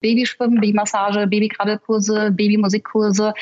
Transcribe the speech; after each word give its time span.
Babyschwimmen, 0.00 0.60
Babymassage, 0.60 1.26
Babykrabbelkurse, 1.26 2.30
Babymusikkurse, 2.32 3.34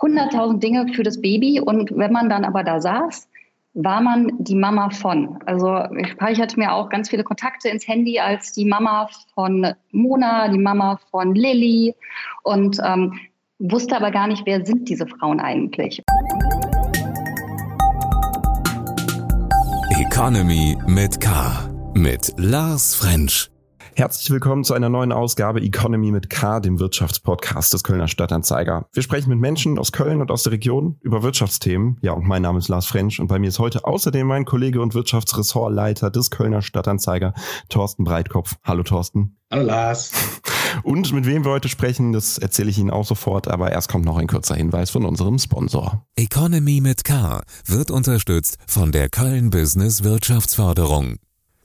hunderttausend 0.00 0.62
Dinge 0.62 0.88
für 0.94 1.02
das 1.02 1.20
Baby. 1.20 1.60
Und 1.60 1.90
wenn 1.96 2.12
man 2.12 2.28
dann 2.28 2.44
aber 2.44 2.62
da 2.62 2.80
saß, 2.80 3.28
war 3.74 4.00
man 4.00 4.32
die 4.38 4.54
Mama 4.54 4.88
von. 4.90 5.38
Also 5.44 5.78
ich 5.98 6.08
speicherte 6.08 6.58
mir 6.58 6.72
auch 6.72 6.88
ganz 6.88 7.10
viele 7.10 7.24
Kontakte 7.24 7.68
ins 7.68 7.86
Handy 7.86 8.18
als 8.18 8.52
die 8.52 8.64
Mama 8.64 9.08
von 9.34 9.74
Mona, 9.92 10.48
die 10.48 10.58
Mama 10.58 10.98
von 11.10 11.34
Lilly 11.34 11.94
und 12.42 12.78
ähm, 12.82 13.18
wusste 13.58 13.96
aber 13.96 14.10
gar 14.10 14.28
nicht, 14.28 14.46
wer 14.46 14.64
sind 14.64 14.88
diese 14.88 15.06
Frauen 15.06 15.40
eigentlich. 15.40 16.02
Economy 20.00 20.76
mit 20.86 21.20
K. 21.20 21.68
Mit 21.94 22.32
Lars 22.38 22.94
French. 22.94 23.50
Herzlich 23.98 24.28
willkommen 24.28 24.62
zu 24.62 24.74
einer 24.74 24.90
neuen 24.90 25.10
Ausgabe 25.10 25.62
Economy 25.62 26.12
mit 26.12 26.28
K, 26.28 26.60
dem 26.60 26.78
Wirtschaftspodcast 26.78 27.72
des 27.72 27.82
Kölner 27.82 28.08
Stadtanzeiger. 28.08 28.84
Wir 28.92 29.02
sprechen 29.02 29.30
mit 29.30 29.38
Menschen 29.38 29.78
aus 29.78 29.90
Köln 29.90 30.20
und 30.20 30.30
aus 30.30 30.42
der 30.42 30.52
Region 30.52 30.98
über 31.00 31.22
Wirtschaftsthemen. 31.22 31.96
Ja, 32.02 32.12
und 32.12 32.26
mein 32.26 32.42
Name 32.42 32.58
ist 32.58 32.68
Lars 32.68 32.84
French 32.84 33.20
und 33.20 33.28
bei 33.28 33.38
mir 33.38 33.48
ist 33.48 33.58
heute 33.58 33.86
außerdem 33.86 34.26
mein 34.26 34.44
Kollege 34.44 34.82
und 34.82 34.92
Wirtschaftsressortleiter 34.92 36.10
des 36.10 36.30
Kölner 36.30 36.60
Stadtanzeiger, 36.60 37.32
Thorsten 37.70 38.04
Breitkopf. 38.04 38.56
Hallo 38.64 38.82
Thorsten. 38.82 39.38
Hallo 39.50 39.64
Lars. 39.64 40.12
Und 40.82 41.12
mit 41.14 41.24
wem 41.24 41.44
wir 41.44 41.52
heute 41.52 41.70
sprechen, 41.70 42.12
das 42.12 42.36
erzähle 42.36 42.68
ich 42.68 42.78
Ihnen 42.78 42.90
auch 42.90 43.06
sofort, 43.06 43.48
aber 43.48 43.72
erst 43.72 43.88
kommt 43.88 44.04
noch 44.04 44.18
ein 44.18 44.26
kurzer 44.26 44.56
Hinweis 44.56 44.90
von 44.90 45.06
unserem 45.06 45.38
Sponsor. 45.38 46.04
Economy 46.16 46.82
mit 46.82 47.04
K 47.04 47.40
wird 47.64 47.90
unterstützt 47.90 48.58
von 48.66 48.92
der 48.92 49.08
Köln 49.08 49.48
Business 49.48 50.04
Wirtschaftsförderung. 50.04 51.16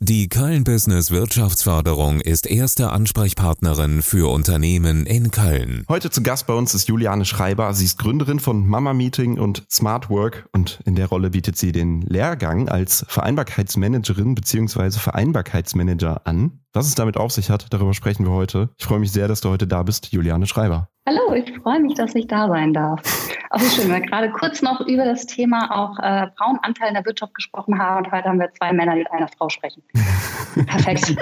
Die 0.04 0.30
Köln 0.30 0.64
Business 0.64 1.12
Wirtschaftsförderung 1.12 2.22
ist 2.22 2.50
erste 2.50 2.90
Ansprechpartnerin 2.90 4.02
für 4.02 4.32
Unternehmen 4.32 5.06
in 5.06 5.30
Köln. 5.30 5.86
Heute 5.88 6.10
zu 6.10 6.24
Gast 6.24 6.48
bei 6.48 6.56
uns 6.56 6.74
ist 6.74 6.88
Juliane 6.88 7.24
Schreiber. 7.24 7.72
Sie 7.76 7.86
ist 7.86 8.00
Gründerin 8.00 8.40
von 8.40 8.68
Mama 8.68 8.96
Meeting 8.96 9.38
und 9.38 9.64
Smart 9.70 10.10
Work 10.10 10.50
und 10.54 10.80
in 10.86 10.96
der 10.96 11.06
Rolle 11.06 11.30
bietet 11.30 11.56
sie 11.56 11.72
den 11.72 12.02
Lehrgang 12.02 12.68
als 12.68 13.06
Vereinbarkeitsmanagerin 13.10 14.34
bzw. 14.34 14.90
Vereinbarkeitsmanager 14.90 16.26
an. 16.26 16.62
Was 16.74 16.88
es 16.88 16.96
damit 16.96 17.18
auf 17.18 17.32
sich 17.32 17.52
hat, 17.52 17.68
darüber 17.70 17.94
sprechen 17.94 18.26
wir 18.26 18.32
heute. 18.32 18.72
Ich 18.80 18.86
freue 18.86 19.00
mich 19.00 19.12
sehr, 19.12 19.28
dass 19.28 19.42
du 19.42 19.50
heute 19.50 19.68
da 19.68 19.84
bist, 19.84 20.12
Juliane 20.12 20.48
Schreiber. 20.48 20.90
Hallo, 21.08 21.34
ich 21.34 21.52
freue 21.58 21.80
mich, 21.80 21.96
dass 21.96 22.14
ich 22.14 22.28
da 22.28 22.48
sein 22.48 22.74
darf. 22.74 23.02
Auch 23.50 23.60
schön, 23.60 23.90
weil 23.90 24.02
wir 24.02 24.08
gerade 24.08 24.30
kurz 24.30 24.62
noch 24.62 24.82
über 24.82 25.04
das 25.04 25.26
Thema 25.26 25.72
auch 25.72 25.98
äh, 25.98 26.28
Frauenanteil 26.38 26.90
in 26.90 26.94
der 26.94 27.04
Wirtschaft 27.06 27.34
gesprochen 27.34 27.80
haben 27.80 28.06
und 28.06 28.12
heute 28.12 28.30
haben 28.30 28.40
wir 28.40 28.52
zwei 28.54 28.72
Männer, 28.72 28.94
die 28.94 29.00
mit 29.00 29.12
einer 29.12 29.28
Frau 29.28 29.50
sprechen. 29.50 29.82
Perfekt. 30.68 31.18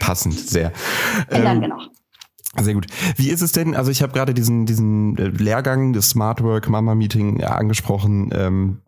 Passend, 0.00 0.38
sehr. 0.38 0.72
Ähm, 1.30 1.44
Danke 1.44 1.68
noch. 1.68 1.90
Sehr 2.58 2.72
gut. 2.72 2.86
Wie 3.16 3.28
ist 3.28 3.42
es 3.42 3.52
denn? 3.52 3.74
Also 3.74 3.90
ich 3.90 4.00
habe 4.00 4.12
gerade 4.12 4.32
diesen 4.32 4.64
diesen 4.64 5.18
äh, 5.18 5.28
Lehrgang 5.28 5.92
des 5.92 6.10
Smart 6.10 6.42
Work 6.42 6.70
Mama 6.70 6.94
Meeting 6.94 7.44
angesprochen. 7.44 8.30
Ähm, 8.32 8.80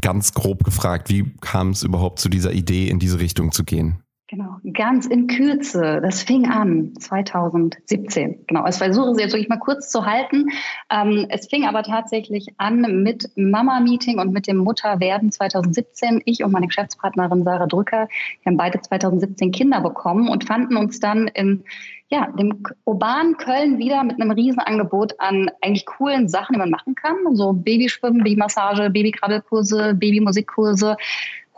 ganz 0.00 0.32
grob 0.32 0.64
gefragt, 0.64 1.10
wie 1.10 1.34
kam 1.40 1.70
es 1.70 1.82
überhaupt 1.82 2.18
zu 2.18 2.30
dieser 2.30 2.52
Idee, 2.52 2.88
in 2.88 2.98
diese 2.98 3.20
Richtung 3.20 3.52
zu 3.52 3.64
gehen? 3.64 4.02
Genau, 4.30 4.58
ganz 4.74 5.06
in 5.06 5.26
Kürze. 5.26 5.98
Das 6.00 6.22
fing 6.22 6.48
an 6.48 6.94
2017. 7.00 8.44
Genau, 8.46 8.64
ich 8.64 8.76
versuche 8.76 9.10
es 9.10 9.20
jetzt 9.20 9.32
wirklich 9.32 9.48
mal 9.48 9.58
kurz 9.58 9.90
zu 9.90 10.06
halten. 10.06 10.46
Ähm, 10.88 11.26
es 11.30 11.48
fing 11.48 11.66
aber 11.66 11.82
tatsächlich 11.82 12.46
an 12.56 13.02
mit 13.02 13.28
Mama-Meeting 13.34 14.20
und 14.20 14.32
mit 14.32 14.46
dem 14.46 14.58
Mutterwerden 14.58 15.32
2017. 15.32 16.22
Ich 16.26 16.44
und 16.44 16.52
meine 16.52 16.68
Geschäftspartnerin 16.68 17.42
Sarah 17.42 17.66
Drücker, 17.66 18.06
wir 18.42 18.50
haben 18.50 18.56
beide 18.56 18.80
2017 18.80 19.50
Kinder 19.50 19.80
bekommen 19.80 20.28
und 20.28 20.44
fanden 20.44 20.76
uns 20.76 21.00
dann 21.00 21.26
in 21.26 21.64
ja, 22.08 22.28
dem 22.30 22.62
urbanen 22.84 23.36
Köln 23.36 23.78
wieder 23.78 24.04
mit 24.04 24.20
einem 24.20 24.30
Riesenangebot 24.30 25.18
an 25.18 25.50
eigentlich 25.60 25.86
coolen 25.86 26.28
Sachen, 26.28 26.52
die 26.52 26.58
man 26.58 26.70
machen 26.70 26.94
kann. 26.94 27.16
So 27.34 27.52
Babyschwimmen, 27.52 28.22
Babymassage, 28.22 28.90
Babykrabbelkurse, 28.90 29.94
Babymusikkurse 29.94 30.96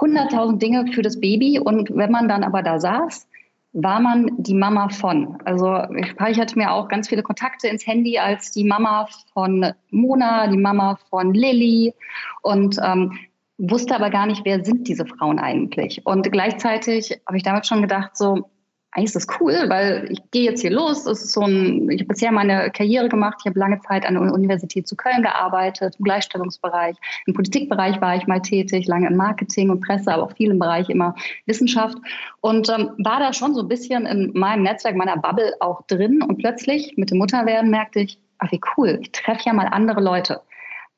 hunderttausend 0.01 0.63
Dinge 0.63 0.87
für 0.93 1.03
das 1.03 1.21
Baby. 1.21 1.59
Und 1.59 1.95
wenn 1.95 2.11
man 2.11 2.29
dann 2.29 2.45
aber 2.45 2.63
da 2.63 2.81
saß, 2.81 3.27
war 3.73 4.01
man 4.01 4.31
die 4.37 4.55
Mama 4.55 4.89
von. 4.91 5.39
Also 5.45 5.83
ich 5.97 6.09
speicherte 6.09 6.59
mir 6.59 6.73
auch 6.73 6.89
ganz 6.89 7.09
viele 7.09 7.23
Kontakte 7.23 7.69
ins 7.69 7.87
Handy 7.87 8.19
als 8.19 8.51
die 8.53 8.65
Mama 8.65 9.09
von 9.33 9.73
Mona, 9.91 10.47
die 10.49 10.59
Mama 10.59 10.99
von 11.09 11.33
Lilly 11.33 11.95
und 12.43 12.79
ähm, 12.85 13.19
wusste 13.59 13.95
aber 13.95 14.11
gar 14.11 14.27
nicht, 14.27 14.45
wer 14.45 14.65
sind 14.65 14.89
diese 14.89 15.07
Frauen 15.07 15.39
eigentlich. 15.39 16.05
Und 16.05 16.31
gleichzeitig 16.31 17.19
habe 17.27 17.37
ich 17.37 17.43
damit 17.43 17.67
schon 17.67 17.81
gedacht, 17.81 18.17
so, 18.17 18.51
eigentlich 18.95 19.15
ist 19.15 19.17
das 19.17 19.41
cool, 19.41 19.55
weil 19.69 20.07
ich 20.11 20.19
gehe 20.33 20.43
jetzt 20.43 20.61
hier 20.61 20.71
los. 20.71 21.05
Das 21.05 21.23
ist 21.23 21.33
so 21.33 21.41
ein, 21.41 21.91
ich 21.91 22.03
habe 22.03 22.09
bisher 22.09 22.31
meine 22.31 22.71
Karriere 22.71 23.09
gemacht. 23.09 23.39
Ich 23.41 23.47
habe 23.47 23.59
lange 23.59 23.81
Zeit 23.81 24.05
an 24.05 24.15
der 24.15 24.33
Universität 24.35 24.87
zu 24.87 24.97
Köln 24.97 25.23
gearbeitet, 25.23 25.97
im 25.99 26.05
Gleichstellungsbereich. 26.05 26.97
Im 27.27 27.33
Politikbereich 27.33 28.03
war 28.03 28.17
ich 28.17 28.27
mal 28.27 28.41
tätig, 28.41 28.87
lange 28.87 29.09
im 29.09 29.17
Marketing 29.17 29.71
und 29.71 29.81
Presse, 29.81 30.13
aber 30.13 30.25
auch 30.25 30.37
viel 30.37 30.51
im 30.51 30.59
Bereich 30.59 30.91
immer 30.91 31.15
Wissenschaft. 31.47 31.97
Und 32.43 32.69
ähm, 32.69 32.91
war 32.99 33.19
da 33.19 33.33
schon 33.33 33.55
so 33.55 33.63
ein 33.63 33.69
bisschen 33.69 34.05
in 34.05 34.31
meinem 34.35 34.63
Netzwerk, 34.63 34.95
meiner 34.95 35.17
Bubble 35.17 35.55
auch 35.61 35.81
drin. 35.87 36.23
Und 36.23 36.37
plötzlich 36.37 36.93
mit 36.99 37.11
dem 37.11 37.17
Mutterwerden 37.17 37.71
merkte 37.71 38.01
ich, 38.01 38.19
ach 38.39 38.53
wie 38.53 38.61
cool, 38.77 38.99
ich 39.01 39.11
treffe 39.13 39.45
ja 39.47 39.55
mal 39.55 39.69
andere 39.69 40.03
Leute. 40.03 40.43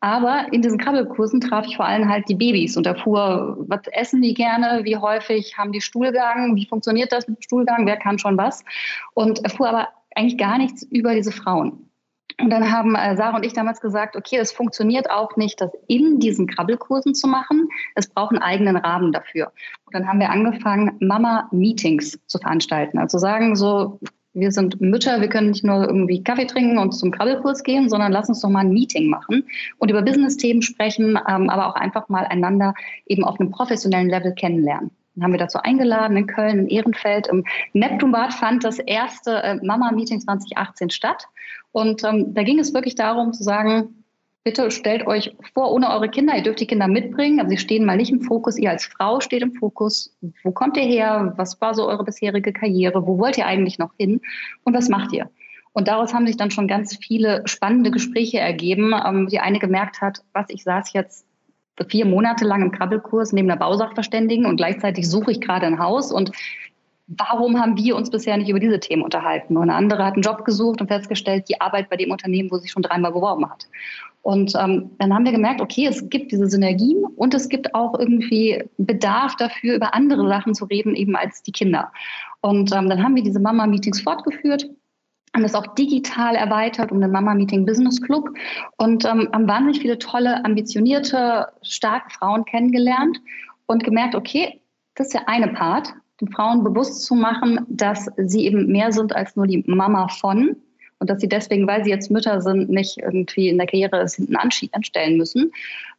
Aber 0.05 0.53
in 0.53 0.61
diesen 0.61 0.77
Krabbelkursen 0.77 1.41
traf 1.41 1.65
ich 1.67 1.77
vor 1.77 1.87
allem 1.87 2.11
halt 2.11 2.29
die 2.29 2.35
Babys 2.35 2.77
und 2.77 2.87
erfuhr, 2.87 3.57
was 3.69 3.81
essen 3.91 4.21
die 4.21 4.35
gerne, 4.35 4.85
wie 4.85 4.99
häufig 4.99 5.57
haben 5.57 5.73
die 5.73 5.81
Stuhlgang, 5.81 6.57
wie 6.57 6.67
funktioniert 6.67 7.11
das 7.11 7.27
mit 7.27 7.39
dem 7.39 7.41
Stuhlgang, 7.41 7.87
wer 7.87 7.97
kann 7.97 8.19
schon 8.19 8.37
was. 8.37 8.63
Und 9.15 9.43
erfuhr 9.45 9.71
aber 9.71 9.89
eigentlich 10.15 10.37
gar 10.37 10.59
nichts 10.59 10.83
über 10.83 11.15
diese 11.15 11.33
Frauen. 11.33 11.89
Und 12.39 12.51
dann 12.51 12.71
haben 12.71 12.95
äh, 12.95 13.17
Sarah 13.17 13.37
und 13.37 13.47
ich 13.47 13.55
damals 13.55 13.81
gesagt, 13.81 14.15
okay, 14.15 14.37
es 14.37 14.53
funktioniert 14.53 15.11
auch 15.11 15.39
nicht, 15.39 15.59
das 15.63 15.71
in 15.89 16.19
diesen 16.19 16.49
Krabbelkursen 16.49 17.15
zu 17.15 17.27
machen. 17.27 17.71
Es 17.95 18.07
braucht 18.07 18.33
einen 18.33 18.43
eigenen 18.43 18.77
Rahmen 18.77 19.11
dafür. 19.11 19.53
Und 19.87 19.95
dann 19.95 20.07
haben 20.07 20.21
wir 20.21 20.29
angefangen, 20.29 20.99
Mama-Meetings 21.01 22.19
zu 22.27 22.39
veranstalten. 22.39 22.99
Also 22.99 23.17
sagen 23.17 23.57
so, 23.57 24.01
wir 24.35 24.51
sind 24.51 24.81
Mütter, 24.81 25.21
wir 25.21 25.29
können 25.29 25.51
nicht 25.51 25.65
nur 25.65 25.87
irgendwie 25.87 26.23
Kaffee 26.23 26.47
trinken 26.47 26.79
und 26.79 26.93
zum 26.93 27.13
Krabbelkurs 27.13 27.63
gehen, 27.63 27.89
sondern 27.89 28.13
lass 28.13 28.29
uns 28.29 28.41
doch 28.41 28.51
mal 28.51 28.61
ein 28.61 28.73
Meeting 28.73 29.09
machen 29.09 29.45
und 29.79 29.91
über 29.91 30.03
Business-Themen 30.03 30.61
sprechen, 30.61 31.19
ähm, 31.29 31.49
aber 31.49 31.69
auch 31.69 31.77
einfach 31.77 32.09
mal 32.09 32.27
einander 32.27 32.75
eben 33.07 33.25
auf 33.25 33.39
einem 33.39 33.51
professionellen 33.51 34.11
Level 34.11 34.35
kennenlernen. 34.35 34.91
Dann 35.15 35.25
haben 35.25 35.33
wir 35.33 35.39
dazu 35.39 35.59
eingeladen 35.63 36.17
in 36.17 36.27
Köln, 36.27 36.59
in 36.59 36.67
Ehrenfeld. 36.67 37.29
Im 37.29 37.45
Neptunbad 37.73 38.35
fand 38.35 38.65
das 38.65 38.81
erste 38.81 39.43
äh, 39.43 39.55
Mama-Meeting 39.63 40.21
2018 40.21 40.91
statt. 40.91 41.29
Und 41.71 42.03
ähm, 42.03 42.35
da 42.35 42.43
ging 42.43 42.59
es 42.59 42.75
wirklich 42.75 42.97
darum 42.97 43.33
zu 43.33 43.45
sagen, 43.45 44.04
bitte 44.45 44.71
stellt 44.71 45.07
euch 45.07 45.35
vor, 45.55 45.73
ohne 45.73 45.91
eure 45.91 46.09
Kinder, 46.09 46.37
ihr 46.37 46.43
dürft 46.43 46.61
die 46.61 46.67
Kinder 46.67 46.87
mitbringen, 46.87 47.41
aber 47.41 47.49
sie 47.49 47.57
stehen 47.57 47.85
mal 47.85 47.97
nicht 47.97 48.13
im 48.13 48.21
Fokus, 48.21 48.59
ihr 48.59 48.71
als 48.71 48.85
Frau 48.85 49.21
steht 49.21 49.43
im 49.43 49.55
Fokus. 49.55 50.15
Wo 50.43 50.53
kommt 50.53 50.77
ihr 50.77 50.85
her? 50.85 51.33
Was 51.37 51.61
war 51.61 51.75
so 51.75 51.89
eure 51.89 52.05
bisherige 52.05 52.53
Karriere? 52.53 53.07
Wo 53.07 53.19
wollt 53.19 53.39
ihr 53.39 53.47
eigentlich 53.47 53.79
noch 53.79 53.93
hin? 53.97 54.21
Und 54.65 54.75
was 54.75 54.89
macht 54.89 55.13
ihr? 55.13 55.31
Und 55.73 55.89
daraus 55.89 56.15
haben 56.15 56.27
sich 56.27 56.37
dann 56.37 56.51
schon 56.51 56.69
ganz 56.69 56.97
viele 56.97 57.43
spannende 57.47 57.91
Gespräche 57.91 58.39
ergeben, 58.39 58.95
ähm, 59.05 59.27
die 59.29 59.41
eine 59.41 59.59
gemerkt 59.59 60.01
hat, 60.01 60.23
was 60.33 60.47
ich 60.51 60.63
saß 60.63 60.93
jetzt 60.93 61.27
vier 61.89 62.07
Monate 62.07 62.45
lang 62.45 62.63
im 62.63 62.71
Krabbelkurs 62.71 63.33
neben 63.33 63.51
einer 63.51 63.59
Bausachverständigen 63.59 64.47
und 64.47 64.57
gleichzeitig 64.57 65.11
suche 65.11 65.33
ich 65.33 65.41
gerade 65.41 65.67
ein 65.67 65.81
Haus 65.81 66.13
und 66.13 66.31
warum 67.09 67.61
haben 67.61 67.77
wir 67.77 67.97
uns 67.97 68.11
bisher 68.11 68.37
nicht 68.37 68.49
über 68.49 68.61
diese 68.61 68.79
Themen 68.79 69.03
unterhalten? 69.03 69.57
Und 69.57 69.65
eine 69.65 69.75
andere 69.75 70.05
hat 70.05 70.15
einen 70.15 70.23
Job 70.23 70.45
gesucht 70.45 70.81
und 70.81 70.87
festgestellt, 70.87 71.49
die 71.49 71.61
Arbeit 71.61 71.91
bei 71.91 71.97
dem 71.97 72.11
Unternehmen, 72.13 72.51
wo 72.51 72.59
sie 72.59 72.69
schon 72.69 72.83
dreimal 72.83 73.13
beworben 73.13 73.51
hat. 73.51 73.67
Und 74.25 74.55
ähm, 74.59 74.91
dann 74.99 75.15
haben 75.15 75.27
wir 75.27 75.33
gemerkt, 75.33 75.61
okay, 75.61 75.87
es 75.87 76.09
gibt 76.09 76.33
diese 76.33 76.49
Synergien 76.49 77.05
und 77.05 77.35
es 77.35 77.49
gibt 77.51 77.75
auch 77.75 77.99
irgendwie 77.99 78.65
Bedarf 78.79 79.37
dafür, 79.37 79.77
über 79.77 79.95
andere 79.95 80.27
Sachen 80.29 80.55
zu 80.55 80.65
reden, 80.65 80.97
eben 80.97 81.15
als 81.15 81.43
die 81.43 81.53
Kinder. 81.53 81.93
Und 82.41 82.73
ähm, 82.75 82.89
dann 82.89 83.03
haben 83.03 83.15
wir 83.17 83.23
diese 83.23 83.39
Mama-Meetings 83.39 84.01
fortgeführt 84.01 84.67
haben 85.35 85.43
das 85.43 85.55
auch 85.55 85.75
digital 85.75 86.37
erweitert 86.37 86.93
um 86.93 87.01
den 87.01 87.11
Mama 87.11 87.35
Meeting 87.35 87.67
Business 87.67 88.01
Club 88.01 88.31
und 88.77 89.05
ähm, 89.05 89.29
haben 89.33 89.49
wahnsinnig 89.49 89.81
viele 89.81 89.99
tolle, 89.99 90.45
ambitionierte, 90.45 91.49
starke 91.63 92.11
Frauen 92.11 92.45
kennengelernt 92.45 93.21
und 93.67 93.83
gemerkt, 93.83 94.15
okay, 94.15 94.61
das 94.95 95.09
ist 95.09 95.15
der 95.15 95.29
eine 95.29 95.49
Part, 95.49 95.93
den 96.21 96.29
Frauen 96.29 96.63
bewusst 96.63 97.05
zu 97.05 97.17
machen, 97.17 97.67
dass 97.69 98.09
sie 98.17 98.47
eben 98.47 98.71
mehr 98.71 98.93
sind 98.93 99.15
als 99.15 99.35
nur 99.35 99.49
die 99.49 99.65
Mama 99.67 100.07
von, 100.07 100.57
und 101.05 101.11
dass 101.11 101.21
sie 101.21 101.29
deswegen, 101.29 101.67
weil 101.67 101.85
sie 101.85 101.91
jetzt 101.91 102.11
Mütter 102.11 102.41
sind, 102.41 102.71
nicht 102.71 102.97
irgendwie 102.97 103.51
in 103.51 103.59
der 103.59 103.67
Karriere 103.67 104.01
es 104.01 104.15
hinten 104.15 104.37
anstellen 104.37 105.19
müssen. 105.19 105.53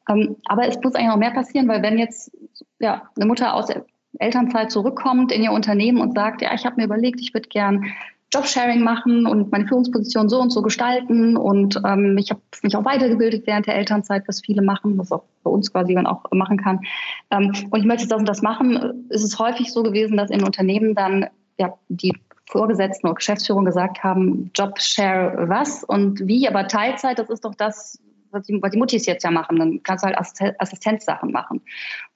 Ähm, 0.09 0.35
aber 0.45 0.67
es 0.67 0.81
muss 0.81 0.95
eigentlich 0.95 1.09
noch 1.09 1.17
mehr 1.17 1.29
passieren, 1.29 1.67
weil 1.67 1.83
wenn 1.83 1.99
jetzt 1.99 2.31
ja, 2.79 3.03
eine 3.15 3.27
Mutter 3.27 3.53
aus 3.53 3.67
der 3.67 3.85
Elternzeit 4.17 4.71
zurückkommt 4.71 5.31
in 5.31 5.43
ihr 5.43 5.51
Unternehmen 5.51 6.01
und 6.01 6.15
sagt, 6.15 6.41
ja, 6.41 6.55
ich 6.55 6.65
habe 6.65 6.77
mir 6.77 6.85
überlegt, 6.85 7.21
ich 7.21 7.35
würde 7.35 7.49
gern 7.49 7.85
Jobsharing 8.33 8.81
machen 8.81 9.27
und 9.27 9.51
meine 9.51 9.67
Führungsposition 9.67 10.27
so 10.27 10.41
und 10.41 10.49
so 10.49 10.63
gestalten 10.63 11.37
und 11.37 11.79
ähm, 11.85 12.17
ich 12.17 12.31
habe 12.31 12.41
mich 12.63 12.75
auch 12.75 12.83
weitergebildet 12.83 13.45
während 13.45 13.67
der 13.67 13.75
Elternzeit, 13.75 14.23
was 14.27 14.41
viele 14.41 14.63
machen, 14.63 14.97
was 14.97 15.11
auch 15.11 15.23
bei 15.43 15.51
uns 15.51 15.71
quasi 15.71 15.93
man 15.93 16.07
auch 16.07 16.23
machen 16.31 16.57
kann. 16.57 16.79
Ähm, 17.29 17.53
und 17.69 17.79
ich 17.79 17.85
möchte 17.85 18.07
das 18.07 18.17
und 18.17 18.27
das 18.27 18.41
machen. 18.41 19.05
ist 19.09 19.23
Es 19.23 19.37
häufig 19.37 19.71
so 19.71 19.83
gewesen, 19.83 20.17
dass 20.17 20.31
in 20.31 20.43
Unternehmen 20.43 20.95
dann 20.95 21.27
ja, 21.59 21.75
die 21.89 22.13
Vorgesetzten 22.47 23.07
oder 23.07 23.15
Geschäftsführung 23.15 23.65
gesagt 23.65 24.03
haben, 24.03 24.51
Job 24.55 24.79
Share 24.79 25.49
was 25.49 25.83
und 25.83 26.27
wie, 26.27 26.47
aber 26.47 26.67
Teilzeit, 26.67 27.17
das 27.17 27.29
ist 27.29 27.43
doch 27.43 27.55
das, 27.55 27.99
was 28.31 28.45
die, 28.45 28.61
was 28.61 28.71
die 28.71 28.77
Muttis 28.77 29.05
jetzt 29.05 29.23
ja 29.23 29.31
machen. 29.31 29.57
Dann 29.57 29.81
kannst 29.83 30.03
du 30.03 30.07
halt 30.07 30.17
Assistenzsachen 30.59 31.31
machen. 31.31 31.61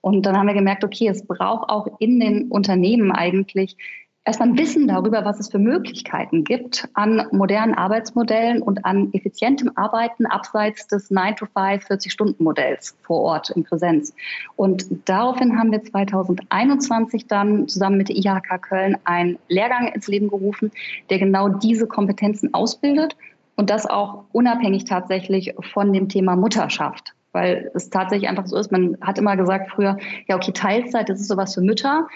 Und 0.02 0.26
dann 0.26 0.38
haben 0.38 0.48
wir 0.48 0.54
gemerkt, 0.54 0.84
okay, 0.84 1.08
es 1.08 1.26
braucht 1.26 1.70
auch 1.70 1.88
in 2.00 2.20
den 2.20 2.50
Unternehmen 2.50 3.12
eigentlich 3.12 3.76
erstmal 4.25 4.50
ein 4.50 4.57
Wissen 4.57 4.88
darüber, 4.88 5.25
was 5.25 5.39
es 5.39 5.50
für 5.50 5.60
Möglichkeiten 5.60 6.44
gibt 6.44 6.88
an 6.94 7.27
modernen 7.31 7.74
Arbeitsmodellen 7.74 8.62
und 8.62 8.86
an 8.86 9.10
effizientem 9.13 9.71
Arbeiten 9.75 10.25
abseits 10.25 10.88
des 10.88 11.10
9-to-5 11.10 11.88
40-Stunden-Modells 11.88 12.98
vor 13.01 13.21
Ort 13.21 13.50
in 13.51 13.63
Präsenz. 13.63 14.13
Und 14.56 14.88
daraufhin 15.06 15.57
haben 15.57 15.71
wir 15.71 15.83
2021 15.83 17.27
dann 17.27 17.68
zusammen 17.68 17.98
mit 17.98 18.10
der 18.10 18.18
IHK 18.18 18.62
Köln 18.62 18.98
einen 19.04 19.39
Lehrgang 19.48 19.88
ins 19.88 20.07
Leben 20.07 20.30
gerufen, 20.30 20.71
der 21.10 21.19
genau 21.19 21.50
diese 21.50 21.88
Kompetenzen 21.88 22.54
ausbildet 22.54 23.16
und 23.56 23.69
das 23.69 23.86
auch 23.86 24.25
unabhängig 24.31 24.86
tatsächlich 24.86 25.54
von 25.74 25.92
dem 25.92 26.10
Thema 26.10 26.36
Mutterschaft 26.36 27.13
weil 27.31 27.69
es 27.75 27.92
tatsächlich 27.92 28.27
einfach 28.27 28.48
so 28.48 28.57
ist. 28.57 28.71
Man 28.71 28.98
hat 29.01 29.19
immer 29.19 29.38
gesagt 29.38 29.69
früher, 29.69 29.98
ja, 30.27 30.36
okay, 30.36 30.51
Teilzeit, 30.51 31.10
das 31.10 31.19
ist 31.19 31.27
sowas 31.27 31.54
für 31.54 31.62
Mütter. 31.62 32.07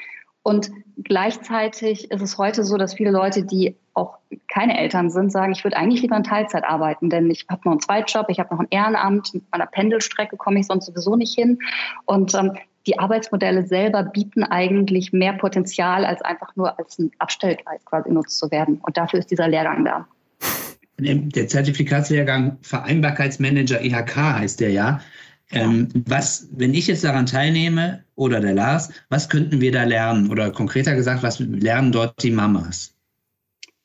Und 0.43 0.71
gleichzeitig 1.01 2.11
ist 2.11 2.21
es 2.21 2.37
heute 2.37 2.63
so, 2.63 2.77
dass 2.77 2.93
viele 2.93 3.11
Leute, 3.11 3.43
die 3.43 3.75
auch 3.93 4.17
keine 4.47 4.77
Eltern 4.77 5.09
sind, 5.09 5.31
sagen, 5.31 5.53
ich 5.53 5.63
würde 5.63 5.77
eigentlich 5.77 6.01
lieber 6.01 6.17
in 6.17 6.23
Teilzeit 6.23 6.65
arbeiten, 6.65 7.09
denn 7.09 7.31
ich 7.31 7.45
habe 7.49 7.61
noch 7.65 7.71
einen 7.71 7.81
Zweitjob, 7.81 8.25
ich 8.29 8.39
habe 8.39 8.53
noch 8.53 8.59
ein 8.59 8.67
Ehrenamt, 8.69 9.33
mit 9.33 9.43
meiner 9.51 9.67
Pendelstrecke 9.67 10.35
komme 10.35 10.59
ich 10.59 10.67
sonst 10.67 10.87
sowieso 10.87 11.15
nicht 11.15 11.33
hin. 11.33 11.59
Und 12.05 12.33
ähm, 12.35 12.51
die 12.85 12.99
Arbeitsmodelle 12.99 13.65
selber 13.65 14.03
bieten 14.03 14.43
eigentlich 14.43 15.13
mehr 15.13 15.33
Potenzial, 15.33 16.03
als 16.03 16.21
einfach 16.21 16.55
nur 16.55 16.77
als 16.77 16.99
ein 16.99 17.11
Abstellgleis 17.19 17.83
quasi 17.85 18.09
genutzt 18.09 18.37
zu 18.37 18.51
werden. 18.51 18.81
Und 18.83 18.97
dafür 18.97 19.19
ist 19.19 19.31
dieser 19.31 19.47
Lehrgang 19.47 19.85
da. 19.85 20.07
Der 20.99 21.47
Zertifikatslehrgang 21.47 22.57
Vereinbarkeitsmanager 22.61 23.81
IHK 23.81 24.15
heißt 24.15 24.59
der 24.59 24.71
ja. 24.71 24.99
Ähm, 25.51 25.89
was, 26.07 26.47
wenn 26.51 26.73
ich 26.73 26.87
jetzt 26.87 27.03
daran 27.03 27.25
teilnehme 27.25 28.03
oder 28.15 28.39
der 28.39 28.53
Lars, 28.53 28.91
was 29.09 29.29
könnten 29.29 29.61
wir 29.61 29.71
da 29.71 29.83
lernen? 29.83 30.31
Oder 30.31 30.51
konkreter 30.51 30.95
gesagt, 30.95 31.23
was 31.23 31.39
lernen 31.39 31.91
dort 31.91 32.21
die 32.23 32.31
Mamas? 32.31 32.93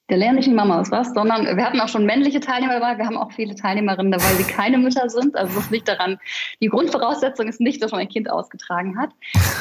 Der 0.08 0.16
lernt 0.16 0.36
nicht 0.36 0.48
die 0.48 0.54
Mamas 0.54 0.90
was, 0.90 1.12
sondern 1.12 1.44
wir 1.44 1.62
hatten 1.62 1.80
auch 1.80 1.88
schon 1.88 2.06
männliche 2.06 2.40
Teilnehmer 2.40 2.80
dabei. 2.80 2.96
Wir 2.96 3.04
haben 3.04 3.18
auch 3.18 3.30
viele 3.32 3.54
Teilnehmerinnen 3.54 4.10
dabei, 4.10 4.32
die 4.38 4.44
keine 4.44 4.78
Mütter 4.78 5.10
sind. 5.10 5.36
Also 5.36 5.54
das 5.54 5.70
liegt 5.70 5.86
daran, 5.86 6.18
die 6.62 6.68
Grundvoraussetzung 6.68 7.46
ist 7.46 7.60
nicht, 7.60 7.82
dass 7.82 7.90
man 7.90 8.00
ein 8.00 8.08
Kind 8.08 8.30
ausgetragen 8.30 8.98
hat. 8.98 9.10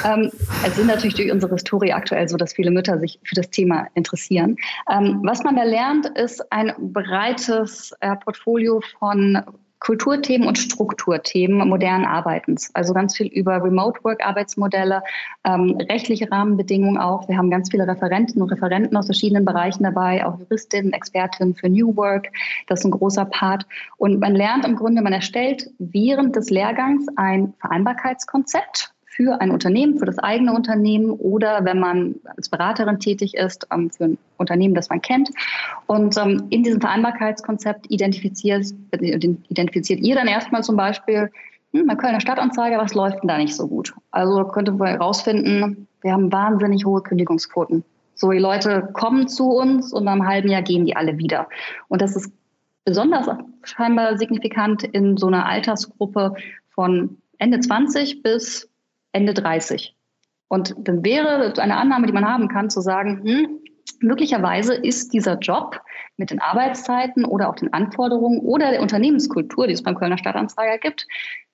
Ähm, 0.05 0.31
es 0.65 0.75
sind 0.77 0.87
natürlich 0.87 1.15
durch 1.15 1.31
unsere 1.31 1.53
Historie 1.53 1.91
aktuell 1.91 2.29
so, 2.29 2.37
dass 2.37 2.53
viele 2.53 2.71
Mütter 2.71 2.97
sich 2.97 3.19
für 3.23 3.35
das 3.35 3.49
Thema 3.49 3.87
interessieren. 3.95 4.55
Ähm, 4.89 5.19
was 5.23 5.43
man 5.43 5.57
da 5.57 5.63
lernt, 5.63 6.05
ist 6.17 6.49
ein 6.49 6.73
breites 6.77 7.93
äh, 7.99 8.15
Portfolio 8.15 8.81
von 8.99 9.43
Kulturthemen 9.79 10.47
und 10.47 10.57
Strukturthemen 10.57 11.67
modernen 11.67 12.05
Arbeitens. 12.05 12.71
Also 12.73 12.93
ganz 12.93 13.15
viel 13.15 13.27
über 13.27 13.63
Remote-Work-Arbeitsmodelle, 13.63 15.03
ähm, 15.43 15.77
rechtliche 15.89 16.31
Rahmenbedingungen 16.31 16.97
auch. 16.97 17.27
Wir 17.27 17.37
haben 17.37 17.51
ganz 17.51 17.69
viele 17.69 17.87
Referenten 17.87 18.41
und 18.41 18.51
Referenten 18.51 18.97
aus 18.97 19.05
verschiedenen 19.05 19.45
Bereichen 19.45 19.83
dabei, 19.83 20.25
auch 20.25 20.39
Juristinnen, 20.39 20.93
Expertinnen 20.93 21.55
für 21.55 21.69
New 21.69 21.95
Work. 21.95 22.27
Das 22.67 22.79
ist 22.79 22.85
ein 22.85 22.91
großer 22.91 23.25
Part. 23.25 23.65
Und 23.97 24.19
man 24.19 24.35
lernt 24.35 24.65
im 24.65 24.75
Grunde, 24.75 25.01
man 25.01 25.13
erstellt 25.13 25.69
während 25.77 26.35
des 26.35 26.49
Lehrgangs 26.49 27.05
ein 27.15 27.53
Vereinbarkeitskonzept 27.59 28.93
für 29.17 29.41
ein 29.41 29.49
Unternehmen, 29.49 29.97
für 29.97 30.05
das 30.05 30.19
eigene 30.19 30.53
Unternehmen 30.53 31.09
oder 31.09 31.65
wenn 31.65 31.79
man 31.79 32.15
als 32.37 32.49
Beraterin 32.49 32.99
tätig 32.99 33.33
ist, 33.33 33.67
ähm, 33.73 33.89
für 33.89 34.05
ein 34.05 34.17
Unternehmen, 34.37 34.75
das 34.75 34.89
man 34.89 35.01
kennt. 35.01 35.31
Und 35.87 36.15
ähm, 36.17 36.43
in 36.51 36.61
diesem 36.61 36.79
Vereinbarkeitskonzept 36.79 37.89
identifiziert, 37.89 38.67
identifiziert 38.91 40.01
ihr 40.01 40.15
dann 40.15 40.27
erstmal 40.27 40.63
zum 40.63 40.77
Beispiel 40.77 41.31
hm, 41.73 41.87
bei 41.87 41.95
Kölner 41.95 42.21
Stadtanzeiger, 42.21 42.77
was 42.77 42.93
läuft 42.93 43.23
denn 43.23 43.27
da 43.27 43.39
nicht 43.39 43.55
so 43.55 43.67
gut? 43.67 43.91
Also 44.11 44.45
könnte 44.45 44.71
man 44.71 44.89
herausfinden, 44.89 45.87
wir 46.01 46.13
haben 46.13 46.31
wahnsinnig 46.31 46.85
hohe 46.85 47.01
Kündigungsquoten. 47.01 47.83
So, 48.13 48.31
die 48.31 48.37
Leute 48.37 48.89
kommen 48.93 49.27
zu 49.27 49.49
uns 49.49 49.93
und 49.93 50.03
nach 50.03 50.13
einem 50.13 50.27
halben 50.27 50.49
Jahr 50.49 50.61
gehen 50.61 50.85
die 50.85 50.95
alle 50.95 51.17
wieder. 51.17 51.49
Und 51.87 52.03
das 52.03 52.15
ist 52.15 52.31
besonders 52.85 53.27
scheinbar 53.63 54.15
signifikant 54.19 54.83
in 54.83 55.17
so 55.17 55.25
einer 55.25 55.47
Altersgruppe 55.47 56.35
von 56.69 57.17
Ende 57.39 57.59
20 57.59 58.21
bis 58.21 58.69
Ende 59.17 59.33
30. 59.33 59.95
Und 60.47 60.75
dann 60.77 61.03
wäre 61.03 61.53
eine 61.57 61.75
Annahme, 61.75 62.05
die 62.05 62.13
man 62.13 62.29
haben 62.29 62.47
kann, 62.49 62.69
zu 62.69 62.81
sagen, 62.81 63.21
hm, 63.23 63.59
möglicherweise 63.99 64.75
ist 64.75 65.11
dieser 65.11 65.39
Job 65.39 65.81
mit 66.17 66.29
den 66.29 66.39
Arbeitszeiten 66.39 67.25
oder 67.25 67.49
auch 67.49 67.55
den 67.55 67.73
Anforderungen 67.73 68.39
oder 68.41 68.69
der 68.69 68.81
Unternehmenskultur, 68.81 69.65
die 69.65 69.73
es 69.73 69.81
beim 69.81 69.95
Kölner 69.95 70.19
Stadtanzeiger 70.19 70.77
gibt, 70.77 71.07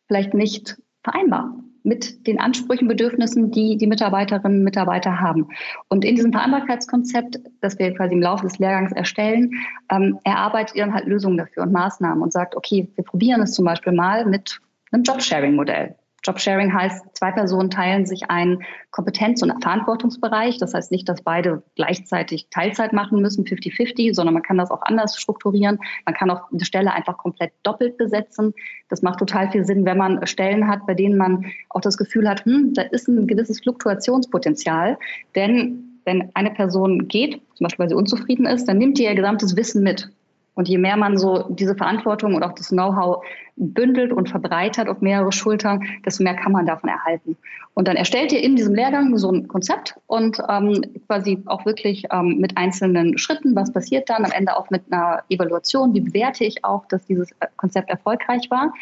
vielleicht 0.08 0.34
nicht 0.34 0.78
vereinbar 1.04 1.56
mit 1.86 2.28
den 2.28 2.40
Ansprüchen, 2.40 2.88
Bedürfnissen, 2.88 3.52
die 3.52 3.78
die 3.78 3.88
Mitarbeiterinnen 3.88 4.60
und 4.60 4.64
Mitarbeiter 4.64 5.20
haben. 5.20 5.48
Und 5.90 6.06
in 6.06 6.16
diesem 6.16 6.32
Vereinbarkeitskonzept, 6.32 7.40
das 7.62 7.80
wir 7.80 7.94
quasi 7.94 8.14
im 8.14 8.22
Laufe 8.22 8.44
des 8.44 8.58
Lehrgangs 8.60 8.94
erstellen, 8.94 9.52
ähm, 9.90 10.20
erarbeitet 10.24 10.76
ihr 10.76 10.86
dann 10.86 10.94
halt 10.94 11.06
Lösungen 11.06 11.38
dafür 11.38 11.64
und 11.64 11.72
Maßnahmen 11.72 12.22
und 12.22 12.32
sagt, 12.32 12.56
okay, 12.56 12.90
wir 12.96 13.04
probieren 13.04 13.42
es 13.42 13.54
zum 13.54 13.66
Beispiel 13.66 13.94
mal 13.94 14.26
mit 14.26 14.60
einem 14.92 15.04
Jobsharing-Modell. 15.04 15.96
Jobsharing 16.24 16.74
heißt, 16.74 17.06
zwei 17.14 17.32
Personen 17.32 17.70
teilen 17.70 18.06
sich 18.06 18.30
einen 18.30 18.64
Kompetenz- 18.92 19.42
und 19.42 19.62
Verantwortungsbereich. 19.62 20.58
Das 20.58 20.74
heißt 20.74 20.92
nicht, 20.92 21.08
dass 21.10 21.22
beide 21.22 21.64
gleichzeitig 21.76 22.48
Teilzeit 22.50 22.94
machen 22.94 23.22
müssen, 23.22 23.44
50-50, 23.44 24.14
sondern 24.14 24.34
man 24.34 24.44
kann 24.44 24.58
das 24.58 24.72
auch 24.72 24.82
anders 24.84 25.20
strukturieren. 25.20 25.80
Man 26.06 26.16
kann 26.16 26.30
auch 26.30 26.50
eine 26.52 26.64
Stelle 26.64 26.94
einfach 26.94 27.18
komplett 27.18 27.52
doppelt 27.64 27.98
besetzen. 27.98 28.54
Das 28.88 29.02
macht 29.02 29.20
total 29.20 29.52
viel 29.52 29.66
Sinn, 29.66 29.86
wenn 29.86 29.98
man 29.98 30.26
Stellen 30.26 30.68
hat, 30.68 30.86
bei 30.88 30.94
denen 30.94 31.18
man 31.18 31.46
auch 31.70 31.82
das 31.82 31.98
Gefühl 31.98 32.30
hat, 32.30 32.46
hm, 32.46 32.74
da 32.74 32.84
ist 32.84 33.08
ein 33.08 33.28
gewisses 33.28 33.60
Fluktuationspotenzial. 33.60 34.98
Denn 35.36 36.00
wenn 36.06 36.32
eine 36.36 36.52
Person 36.52 37.08
geht, 37.08 37.42
zum 37.56 37.66
Beispiel 37.66 37.84
weil 37.84 37.90
sie 37.90 37.96
unzufrieden 37.96 38.46
ist, 38.46 38.66
dann 38.66 38.78
nimmt 38.78 38.98
die 38.98 39.04
ihr 39.04 39.16
gesamtes 39.16 39.56
Wissen 39.58 39.84
mit. 39.84 40.10
Und 40.56 40.68
je 40.68 40.78
mehr 40.78 40.98
man 40.98 41.18
so 41.18 41.46
diese 41.50 41.76
Verantwortung 41.76 42.36
und 42.36 42.44
auch 42.44 42.54
das 42.54 42.70
Know-how 42.70 43.24
bündelt 43.56 44.12
und 44.12 44.30
verbreitert 44.30 44.88
auf 44.88 45.02
mehrere 45.02 45.32
Schultern, 45.32 45.84
desto 46.06 46.24
mehr 46.24 46.36
kann 46.36 46.52
man 46.52 46.66
davon 46.66 46.90
erhalten. 46.90 47.38
Und 47.74 47.88
dann 47.88 47.96
erstellt 47.96 48.32
ihr 48.32 48.42
in 48.44 48.56
diesem 48.56 48.76
Lehrgang 48.76 49.18
so 49.18 49.32
ein 49.32 49.48
Konzept 49.48 49.96
und 50.08 50.38
ähm, 50.48 50.82
quasi 51.08 51.42
auch 51.48 51.66
wirklich 51.66 52.06
ähm, 52.12 52.38
mit 52.40 52.58
einzelnen 52.58 53.18
Schritten, 53.18 53.56
was 53.56 53.74
passiert 53.74 54.10
dann, 54.10 54.26
am 54.26 54.32
Ende 54.32 54.56
auch 54.56 54.70
mit 54.70 54.84
einer 54.92 55.24
Evaluation, 55.30 55.94
wie 55.94 56.02
bewerte 56.02 56.44
ich 56.44 56.64
auch, 56.64 56.86
dass 56.88 57.06
dieses 57.06 57.32
äh, 57.40 57.48
Konzept 57.58 57.90
erfolgreich 57.90 58.50
war. 58.52 58.74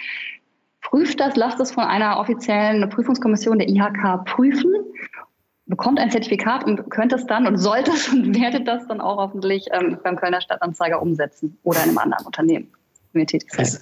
Prüft 0.81 1.19
das, 1.19 1.35
lasst 1.35 1.59
es 1.59 1.71
von 1.71 1.83
einer 1.83 2.19
offiziellen 2.19 2.89
Prüfungskommission 2.89 3.59
der 3.59 3.69
IHK 3.69 4.25
prüfen 4.25 4.73
bekommt 5.71 5.99
ein 5.99 6.11
Zertifikat 6.11 6.63
und 6.65 6.91
könnte 6.91 7.15
es 7.15 7.25
dann 7.25 7.47
und 7.47 7.57
sollte 7.57 7.91
es 7.91 8.07
und 8.09 8.35
werdet 8.39 8.67
das 8.67 8.85
dann 8.87 9.01
auch 9.01 9.17
hoffentlich 9.17 9.65
ähm, 9.71 9.97
beim 10.03 10.15
Kölner 10.15 10.41
Stadtanzeiger 10.41 11.01
umsetzen 11.01 11.57
oder 11.63 11.81
in 11.81 11.89
einem 11.89 11.97
anderen 11.97 12.27
Unternehmen, 12.27 12.67
wenn 13.13 13.21
ihr 13.21 13.27
tätig 13.27 13.51
seid. 13.51 13.81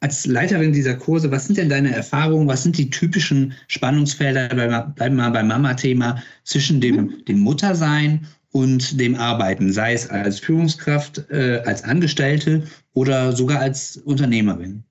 Als, 0.00 0.26
Leiterin 0.26 0.72
dieser 0.72 0.94
Kurse, 0.94 1.30
was 1.32 1.46
sind 1.46 1.58
denn 1.58 1.68
deine 1.68 1.94
Erfahrungen, 1.94 2.46
was 2.46 2.62
sind 2.62 2.78
die 2.78 2.88
typischen 2.88 3.52
Spannungsfelder, 3.66 4.48
bleiben 4.48 5.16
wir 5.16 5.24
mal 5.24 5.30
beim 5.30 5.48
Mama-Thema, 5.48 6.22
zwischen 6.44 6.80
dem, 6.80 6.96
mhm. 6.96 7.24
dem 7.26 7.40
Muttersein 7.40 8.26
und 8.52 9.00
dem 9.00 9.16
Arbeiten, 9.16 9.72
sei 9.72 9.94
es 9.94 10.08
als 10.08 10.38
Führungskraft, 10.38 11.28
äh, 11.30 11.62
als 11.66 11.82
Angestellte 11.82 12.62
oder 12.94 13.32
sogar 13.32 13.60
als 13.60 13.96
Unternehmerin? 13.96 14.84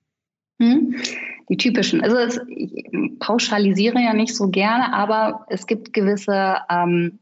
Mhm 0.58 0.94
die 1.48 1.56
typischen. 1.56 2.02
Also 2.02 2.16
es, 2.16 2.40
ich 2.48 2.86
pauschalisiere 3.18 4.00
ja 4.00 4.12
nicht 4.12 4.34
so 4.34 4.48
gerne, 4.48 4.92
aber 4.92 5.46
es 5.48 5.66
gibt 5.66 5.92
gewisse 5.92 6.58
ähm, 6.70 7.18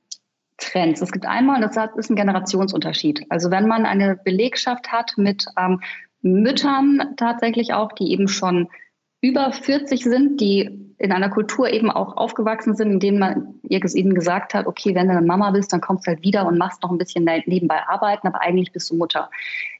Trends. 0.58 1.02
Es 1.02 1.12
gibt 1.12 1.26
einmal, 1.26 1.60
das 1.60 1.76
ist 1.96 2.10
ein 2.10 2.16
Generationsunterschied. 2.16 3.26
Also 3.28 3.50
wenn 3.50 3.68
man 3.68 3.86
eine 3.86 4.16
Belegschaft 4.16 4.90
hat 4.90 5.14
mit 5.16 5.46
ähm, 5.58 5.80
Müttern 6.22 7.14
tatsächlich 7.16 7.72
auch, 7.74 7.92
die 7.92 8.10
eben 8.12 8.28
schon 8.28 8.68
über 9.20 9.52
40 9.52 10.04
sind, 10.04 10.40
die 10.40 10.94
in 10.98 11.12
einer 11.12 11.28
Kultur 11.28 11.70
eben 11.70 11.90
auch 11.90 12.16
aufgewachsen 12.16 12.74
sind, 12.74 12.90
in 12.90 13.00
denen 13.00 13.18
man 13.18 13.60
ihnen 13.62 14.14
gesagt 14.14 14.54
hat, 14.54 14.66
okay, 14.66 14.94
wenn 14.94 15.08
du 15.08 15.16
eine 15.16 15.26
Mama 15.26 15.50
bist, 15.50 15.72
dann 15.72 15.80
kommst 15.82 16.06
du 16.06 16.10
halt 16.10 16.22
wieder 16.22 16.46
und 16.46 16.58
machst 16.58 16.82
noch 16.82 16.90
ein 16.90 16.98
bisschen 16.98 17.24
nebenbei 17.46 17.82
arbeiten, 17.86 18.26
aber 18.26 18.40
eigentlich 18.40 18.72
bist 18.72 18.90
du 18.90 18.96
Mutter. 18.96 19.30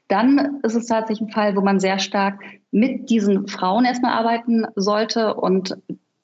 Dann 0.07 0.59
ist 0.63 0.75
es 0.75 0.87
tatsächlich 0.87 1.29
ein 1.29 1.33
Fall, 1.33 1.55
wo 1.55 1.61
man 1.61 1.79
sehr 1.79 1.99
stark 1.99 2.39
mit 2.71 3.09
diesen 3.09 3.47
Frauen 3.47 3.85
erstmal 3.85 4.13
arbeiten 4.13 4.65
sollte 4.75 5.33
und 5.35 5.77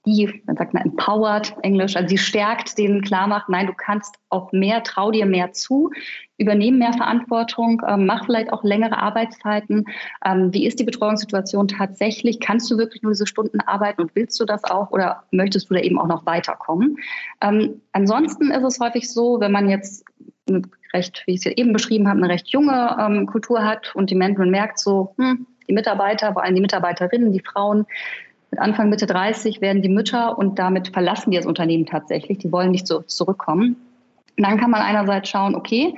die, 0.06 0.42
man 0.46 0.58
sagt 0.58 0.74
mal 0.74 0.82
empowered, 0.82 1.56
Englisch, 1.62 1.96
also 1.96 2.10
sie 2.10 2.18
stärkt, 2.18 2.78
denen 2.78 3.02
klar 3.02 3.28
macht, 3.28 3.48
nein, 3.48 3.68
du 3.68 3.74
kannst 3.74 4.16
auch 4.30 4.52
mehr, 4.52 4.84
trau 4.84 5.12
dir 5.12 5.26
mehr 5.26 5.54
zu, 5.54 5.92
übernehmen 6.38 6.78
mehr 6.78 6.92
Verantwortung, 6.92 7.82
ähm, 7.88 8.06
mach 8.06 8.26
vielleicht 8.26 8.52
auch 8.52 8.64
längere 8.64 8.98
Arbeitszeiten. 8.98 9.86
Ähm, 10.26 10.54
wie 10.54 10.66
ist 10.66 10.80
die 10.80 10.84
Betreuungssituation 10.84 11.70
tatsächlich? 11.70 12.42
Kannst 12.42 12.70
du 12.70 12.78
wirklich 12.78 13.02
nur 13.02 13.14
diese 13.14 13.28
Stunden 13.28 13.62
arbeiten 13.62 14.02
und 14.02 14.16
willst 14.16 14.40
du 14.42 14.46
das 14.46 14.66
auch 14.66 14.92
oder 14.92 15.24
möchtest 15.32 15.70
du 15.70 15.76
da 15.76 15.80
eben 15.80 15.98
auch 15.98 16.08
noch 16.08 16.26
weiterkommen? 16.26 16.98
Ähm, 17.40 17.82
ansonsten 17.94 18.52
ist 18.52 18.64
es 18.64 18.80
häufig 18.82 19.10
so, 19.10 19.40
wenn 19.40 19.54
man 19.54 19.70
jetzt 19.70 20.04
recht, 20.94 21.24
wie 21.26 21.32
ich 21.34 21.40
es 21.40 21.44
ja 21.46 21.52
eben 21.52 21.74
beschrieben 21.74 22.08
habe, 22.08 22.20
eine 22.20 22.30
recht 22.30 22.50
junge 22.50 22.98
ähm, 23.00 23.26
Kultur 23.26 23.64
hat 23.64 23.96
und 23.96 24.10
die 24.10 24.16
Management 24.16 24.52
merkt 24.52 24.80
so, 24.80 25.14
hm, 25.18 25.48
die 25.68 25.74
Mitarbeiter, 25.74 26.34
vor 26.34 26.44
allem 26.44 26.56
die 26.56 26.62
Mitarbeiterinnen, 26.62 27.32
die 27.32 27.42
Frauen, 27.42 27.86
mit 28.52 28.60
Anfang 28.60 28.90
Mitte 28.90 29.08
30 29.08 29.62
werden 29.62 29.82
die 29.82 29.90
Mütter 29.90 30.38
und 30.38 30.60
damit 30.60 30.90
verlassen 30.90 31.32
die 31.32 31.38
das 31.38 31.48
Unternehmen 31.48 31.88
tatsächlich. 31.88 32.38
Die 32.38 32.52
wollen 32.52 32.70
nicht 32.70 32.86
so 32.86 33.02
zurückkommen. 33.02 33.78
Und 34.38 34.46
dann 34.46 34.60
kann 34.60 34.70
man 34.70 34.82
einerseits 34.82 35.28
schauen, 35.30 35.56
okay, 35.56 35.96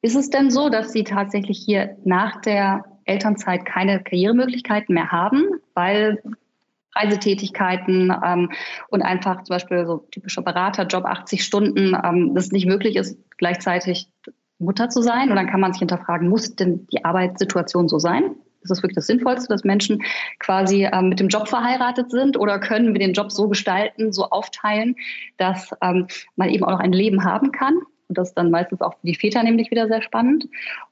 ist 0.00 0.16
es 0.16 0.30
denn 0.30 0.50
so, 0.50 0.70
dass 0.70 0.92
sie 0.92 1.04
tatsächlich 1.04 1.58
hier 1.58 1.96
nach 2.04 2.40
der 2.40 2.84
Elternzeit 3.04 3.66
keine 3.66 4.02
Karrieremöglichkeiten 4.02 4.94
mehr 4.94 5.12
haben, 5.12 5.44
weil 5.74 6.22
Reisetätigkeiten 6.94 8.12
ähm, 8.24 8.50
und 8.88 9.02
einfach 9.02 9.42
zum 9.44 9.54
Beispiel 9.54 9.86
so 9.86 10.06
typischer 10.10 10.42
Beraterjob, 10.42 11.04
80 11.04 11.44
Stunden, 11.44 11.96
ähm, 12.04 12.34
das 12.34 12.52
nicht 12.52 12.66
möglich 12.66 12.96
ist, 12.96 13.18
gleichzeitig 13.38 14.08
Mutter 14.58 14.88
zu 14.88 15.02
sein. 15.02 15.30
Und 15.30 15.36
dann 15.36 15.48
kann 15.48 15.60
man 15.60 15.72
sich 15.72 15.80
hinterfragen, 15.80 16.28
muss 16.28 16.54
denn 16.54 16.86
die 16.92 17.04
Arbeitssituation 17.04 17.88
so 17.88 17.98
sein? 17.98 18.36
Ist 18.62 18.70
das 18.70 18.82
wirklich 18.82 18.94
das 18.94 19.06
Sinnvollste, 19.06 19.48
dass 19.48 19.64
Menschen 19.64 20.02
quasi 20.38 20.88
ähm, 20.92 21.08
mit 21.08 21.18
dem 21.18 21.28
Job 21.28 21.48
verheiratet 21.48 22.10
sind 22.10 22.36
oder 22.36 22.60
können 22.60 22.92
wir 22.92 23.00
den 23.00 23.12
Job 23.12 23.32
so 23.32 23.48
gestalten, 23.48 24.12
so 24.12 24.30
aufteilen, 24.30 24.94
dass 25.36 25.70
ähm, 25.82 26.06
man 26.36 26.48
eben 26.48 26.64
auch 26.64 26.70
noch 26.70 26.78
ein 26.78 26.92
Leben 26.92 27.24
haben 27.24 27.50
kann? 27.50 27.74
Und 28.08 28.18
das 28.18 28.28
ist 28.28 28.34
dann 28.34 28.50
meistens 28.50 28.80
auch 28.82 28.92
für 29.00 29.06
die 29.06 29.14
Väter 29.14 29.42
nämlich 29.42 29.70
wieder 29.70 29.88
sehr 29.88 30.02
spannend. 30.02 30.46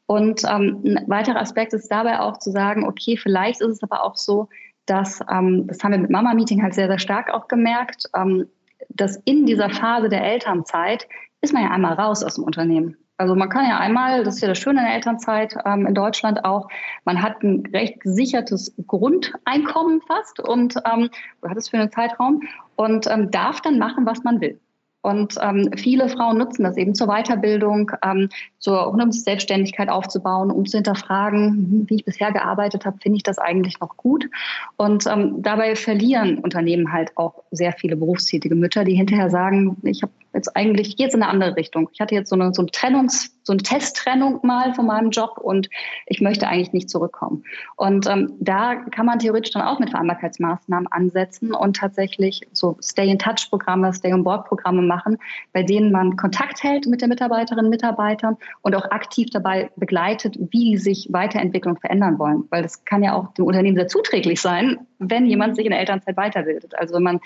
Und 0.06 0.42
ähm, 0.44 0.82
ein 0.84 1.04
weiterer 1.06 1.40
Aspekt 1.40 1.72
ist 1.74 1.88
dabei 1.88 2.18
auch 2.18 2.38
zu 2.38 2.50
sagen, 2.50 2.88
okay, 2.88 3.16
vielleicht 3.16 3.60
ist 3.60 3.68
es 3.68 3.82
aber 3.82 4.02
auch 4.02 4.16
so, 4.16 4.48
dass, 4.86 5.20
ähm, 5.30 5.66
das 5.66 5.82
haben 5.82 5.92
wir 5.92 5.98
mit 5.98 6.10
Mama 6.10 6.34
Meeting 6.34 6.62
halt 6.62 6.74
sehr, 6.74 6.88
sehr 6.88 6.98
stark 6.98 7.32
auch 7.32 7.48
gemerkt, 7.48 8.08
ähm, 8.16 8.46
dass 8.88 9.16
in 9.24 9.46
dieser 9.46 9.70
Phase 9.70 10.08
der 10.08 10.24
Elternzeit 10.24 11.06
ist 11.42 11.52
man 11.52 11.62
ja 11.62 11.70
einmal 11.70 11.94
raus 11.94 12.22
aus 12.24 12.34
dem 12.34 12.44
Unternehmen. 12.44 12.96
Also 13.20 13.34
man 13.34 13.50
kann 13.50 13.68
ja 13.68 13.78
einmal, 13.78 14.24
das 14.24 14.36
ist 14.36 14.40
ja 14.40 14.48
das 14.48 14.58
Schöne 14.58 14.80
in 14.80 14.86
der 14.86 14.94
Elternzeit 14.94 15.54
ähm, 15.66 15.86
in 15.86 15.94
Deutschland 15.94 16.42
auch, 16.46 16.68
man 17.04 17.22
hat 17.22 17.42
ein 17.42 17.66
recht 17.66 18.00
gesichertes 18.00 18.74
Grundeinkommen 18.86 20.00
fast 20.00 20.40
und 20.40 20.76
ähm, 20.90 21.10
hat 21.46 21.56
es 21.58 21.68
für 21.68 21.76
einen 21.76 21.92
Zeitraum 21.92 22.40
und 22.76 23.06
ähm, 23.08 23.30
darf 23.30 23.60
dann 23.60 23.78
machen, 23.78 24.06
was 24.06 24.24
man 24.24 24.40
will. 24.40 24.58
Und 25.02 25.36
ähm, 25.40 25.70
viele 25.76 26.08
Frauen 26.08 26.38
nutzen 26.38 26.64
das 26.64 26.76
eben 26.76 26.94
zur 26.94 27.06
Weiterbildung, 27.06 27.90
ähm, 28.04 28.28
zur, 28.58 28.88
um 28.88 28.98
Selbstständigkeit 29.24 29.88
aufzubauen, 29.88 30.50
um 30.50 30.66
zu 30.66 30.76
hinterfragen, 30.78 31.48
hm, 31.48 31.84
wie 31.88 31.96
ich 31.96 32.04
bisher 32.04 32.32
gearbeitet 32.32 32.84
habe, 32.84 32.98
finde 32.98 33.16
ich 33.16 33.22
das 33.22 33.38
eigentlich 33.38 33.80
noch 33.80 33.96
gut. 33.96 34.28
Und 34.76 35.06
ähm, 35.06 35.42
dabei 35.42 35.74
verlieren 35.74 36.38
Unternehmen 36.38 36.92
halt 36.92 37.16
auch 37.16 37.42
sehr 37.50 37.72
viele 37.72 37.96
berufstätige 37.96 38.54
Mütter, 38.54 38.84
die 38.84 38.94
hinterher 38.94 39.30
sagen, 39.30 39.76
ich 39.84 40.02
habe 40.02 40.12
jetzt 40.34 40.56
eigentlich 40.56 40.94
jetzt 40.98 41.14
in 41.14 41.22
eine 41.22 41.30
andere 41.30 41.56
Richtung. 41.56 41.88
Ich 41.92 42.00
hatte 42.00 42.14
jetzt 42.14 42.30
so 42.30 42.36
eine, 42.36 42.52
so 42.54 42.62
eine 42.62 42.70
Trennungs, 42.70 43.34
so 43.42 43.52
eine 43.52 43.62
Testtrennung 43.62 44.40
mal 44.42 44.74
von 44.74 44.86
meinem 44.86 45.10
Job 45.10 45.38
und 45.38 45.68
ich 46.06 46.20
möchte 46.20 46.46
eigentlich 46.46 46.72
nicht 46.72 46.90
zurückkommen. 46.90 47.42
Und 47.76 48.06
ähm, 48.06 48.34
da 48.38 48.76
kann 48.76 49.06
man 49.06 49.18
theoretisch 49.18 49.52
dann 49.52 49.62
auch 49.62 49.78
mit 49.78 49.90
Vereinbarkeitsmaßnahmen 49.90 50.86
ansetzen 50.92 51.52
und 51.52 51.76
tatsächlich 51.76 52.42
so 52.52 52.76
Stay-in-Touch-Programme, 52.80 53.92
Stay-on-Board-Programme 53.92 54.82
machen, 54.82 55.18
bei 55.52 55.62
denen 55.62 55.90
man 55.90 56.16
Kontakt 56.16 56.62
hält 56.62 56.86
mit 56.86 57.02
den 57.02 57.08
Mitarbeiterinnen 57.08 57.66
und 57.66 57.70
Mitarbeitern 57.70 58.36
und 58.62 58.74
auch 58.76 58.90
aktiv 58.90 59.30
dabei 59.32 59.70
begleitet, 59.76 60.36
wie 60.50 60.76
sich 60.76 61.08
Weiterentwicklung 61.10 61.76
verändern 61.78 62.18
wollen. 62.18 62.44
Weil 62.50 62.62
das 62.62 62.84
kann 62.84 63.02
ja 63.02 63.14
auch 63.14 63.32
dem 63.34 63.46
Unternehmen 63.46 63.76
sehr 63.76 63.88
zuträglich 63.88 64.40
sein, 64.40 64.86
wenn 64.98 65.26
jemand 65.26 65.56
sich 65.56 65.64
in 65.64 65.70
der 65.70 65.80
Elternzeit 65.80 66.16
weiterbildet. 66.16 66.78
Also 66.78 66.94
wenn 66.94 67.02
man 67.02 67.20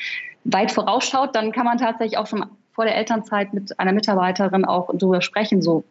weit 0.45 0.73
vorausschaut, 0.73 1.35
dann 1.35 1.53
kann 1.53 1.65
man 1.65 1.79
tatsächlich 1.79 2.19
auch 2.19 2.27
schon 2.27 2.45
vor 2.75 2.85
der 2.85 2.97
Elternzeit 2.97 3.55
mit 3.55 3.79
einer 3.79 3.93
Mitarbeiterin 3.93 4.65
auch 4.65 4.91
darüber 4.93 5.23
sprechen, 5.23 5.63
so 5.63 5.85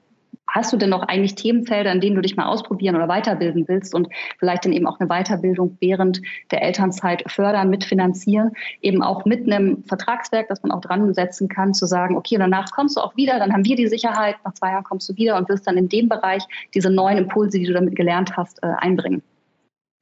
hast 0.47 0.71
du 0.71 0.77
denn 0.77 0.89
noch 0.89 1.03
eigentlich 1.03 1.35
Themenfelder, 1.35 1.91
in 1.91 1.99
denen 1.99 2.15
du 2.15 2.21
dich 2.21 2.35
mal 2.35 2.45
ausprobieren 2.45 2.95
oder 2.95 3.07
weiterbilden 3.07 3.67
willst 3.67 3.95
und 3.95 4.07
vielleicht 4.37 4.65
dann 4.65 4.73
eben 4.73 4.85
auch 4.85 4.99
eine 4.99 5.09
Weiterbildung 5.09 5.77
während 5.79 6.21
der 6.51 6.61
Elternzeit 6.61 7.23
fördern, 7.27 7.69
mitfinanzieren, 7.69 8.51
eben 8.81 9.01
auch 9.01 9.25
mit 9.25 9.51
einem 9.51 9.83
Vertragswerk, 9.83 10.47
das 10.49 10.61
man 10.61 10.71
auch 10.71 10.81
dran 10.81 11.13
setzen 11.13 11.47
kann, 11.47 11.73
zu 11.73 11.85
sagen, 11.85 12.15
okay, 12.15 12.37
danach 12.37 12.71
kommst 12.71 12.97
du 12.97 13.01
auch 13.01 13.15
wieder, 13.15 13.39
dann 13.39 13.51
haben 13.51 13.65
wir 13.65 13.75
die 13.75 13.87
Sicherheit, 13.87 14.35
nach 14.43 14.53
zwei 14.53 14.71
Jahren 14.71 14.83
kommst 14.83 15.09
du 15.09 15.15
wieder 15.15 15.37
und 15.37 15.49
wirst 15.49 15.65
dann 15.65 15.77
in 15.77 15.89
dem 15.89 16.07
Bereich 16.07 16.43
diese 16.73 16.89
neuen 16.89 17.17
Impulse, 17.17 17.57
die 17.57 17.65
du 17.65 17.73
damit 17.73 17.95
gelernt 17.95 18.37
hast, 18.37 18.61
äh, 18.63 18.67
einbringen. 18.77 19.23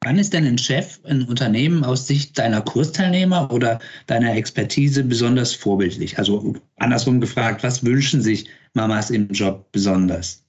Wann 0.04 0.18
ist 0.18 0.34
denn 0.34 0.48
ein 0.48 0.58
Chef, 0.58 1.00
ein 1.06 1.26
Unternehmen 1.26 1.84
aus 1.84 2.08
Sicht 2.08 2.40
deiner 2.40 2.62
Kursteilnehmer 2.62 3.52
oder 3.54 3.78
deiner 4.08 4.36
Expertise 4.36 5.04
besonders 5.04 5.54
vorbildlich? 5.54 6.18
Also 6.18 6.56
andersrum 6.80 7.22
gefragt, 7.22 7.64
was 7.64 7.86
wünschen 7.86 8.20
sich 8.22 8.50
Mamas 8.74 9.12
im 9.12 9.28
Job 9.30 9.72
besonders? 9.72 10.44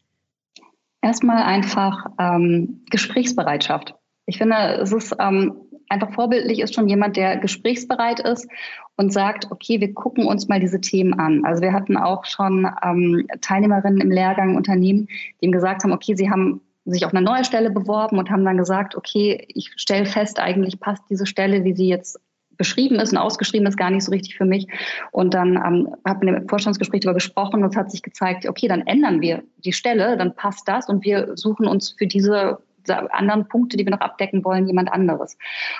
Erstmal 1.02 1.42
einfach 1.42 2.06
ähm, 2.18 2.80
Gesprächsbereitschaft. 2.90 3.94
Ich 4.25 4.38
finde, 4.38 4.56
es 4.80 4.90
ist 4.90 5.14
ähm, 5.18 5.52
einfach 5.90 6.14
vorbildlich, 6.14 6.61
ist 6.61 6.75
schon 6.75 6.88
jemand, 6.88 7.18
der 7.18 7.37
gesprächsbereit 7.37 8.21
ist 8.21 8.49
und 8.97 9.12
sagt, 9.12 9.50
okay, 9.50 9.80
wir 9.80 9.92
gucken 9.92 10.25
uns 10.25 10.49
mal 10.49 10.61
diese 10.61 10.80
Themen 10.80 11.12
an. 11.14 11.44
Also 11.44 11.61
wir 11.61 11.75
hatten 11.75 11.99
auch 11.99 12.25
schon 12.25 12.66
ähm, 12.82 13.26
Teilnehmerinnen 13.42 14.00
im 14.00 14.11
Lehrgang 14.11 14.56
Unternehmen, 14.56 15.09
die 15.40 15.47
ihm 15.47 15.52
gesagt 15.52 15.85
haben, 15.85 15.92
okay, 15.92 16.14
sie 16.16 16.30
haben 16.30 16.62
sich 16.84 17.06
auf 17.06 17.14
eine 17.14 17.24
neue 17.24 17.44
Stelle 17.44 17.70
beworben 17.70 18.18
und 18.18 18.30
haben 18.30 18.44
dann 18.44 18.56
gesagt, 18.56 18.96
okay, 18.96 19.44
ich 19.48 19.70
stelle 19.76 20.06
fest, 20.06 20.38
eigentlich 20.38 20.80
passt 20.80 21.02
diese 21.10 21.26
Stelle, 21.26 21.64
wie 21.64 21.74
sie 21.74 21.88
jetzt 21.88 22.18
beschrieben 22.56 22.96
ist 22.96 23.12
und 23.12 23.18
ausgeschrieben 23.18 23.66
ist, 23.66 23.76
gar 23.76 23.90
nicht 23.90 24.04
so 24.04 24.10
richtig 24.10 24.36
für 24.36 24.44
mich. 24.44 24.66
Und 25.10 25.34
dann 25.34 25.56
ähm, 25.56 25.94
habe 26.06 26.24
ich 26.24 26.32
im 26.32 26.48
Vorstandsgespräch 26.48 27.00
darüber 27.00 27.14
gesprochen 27.14 27.62
und 27.62 27.70
es 27.70 27.76
hat 27.76 27.90
sich 27.90 28.02
gezeigt, 28.02 28.48
okay, 28.48 28.68
dann 28.68 28.86
ändern 28.86 29.20
wir 29.20 29.42
die 29.64 29.72
Stelle, 29.72 30.16
dann 30.16 30.34
passt 30.34 30.68
das 30.68 30.88
und 30.88 31.04
wir 31.04 31.36
suchen 31.36 31.66
uns 31.66 31.90
für 31.90 32.06
diese 32.06 32.58
anderen 32.88 33.46
Punkte, 33.46 33.76
die 33.76 33.84
wir 33.84 33.92
noch 33.92 34.00
abdecken 34.00 34.44
wollen, 34.44 34.66
jemand 34.66 34.92
anderes. 34.92 35.36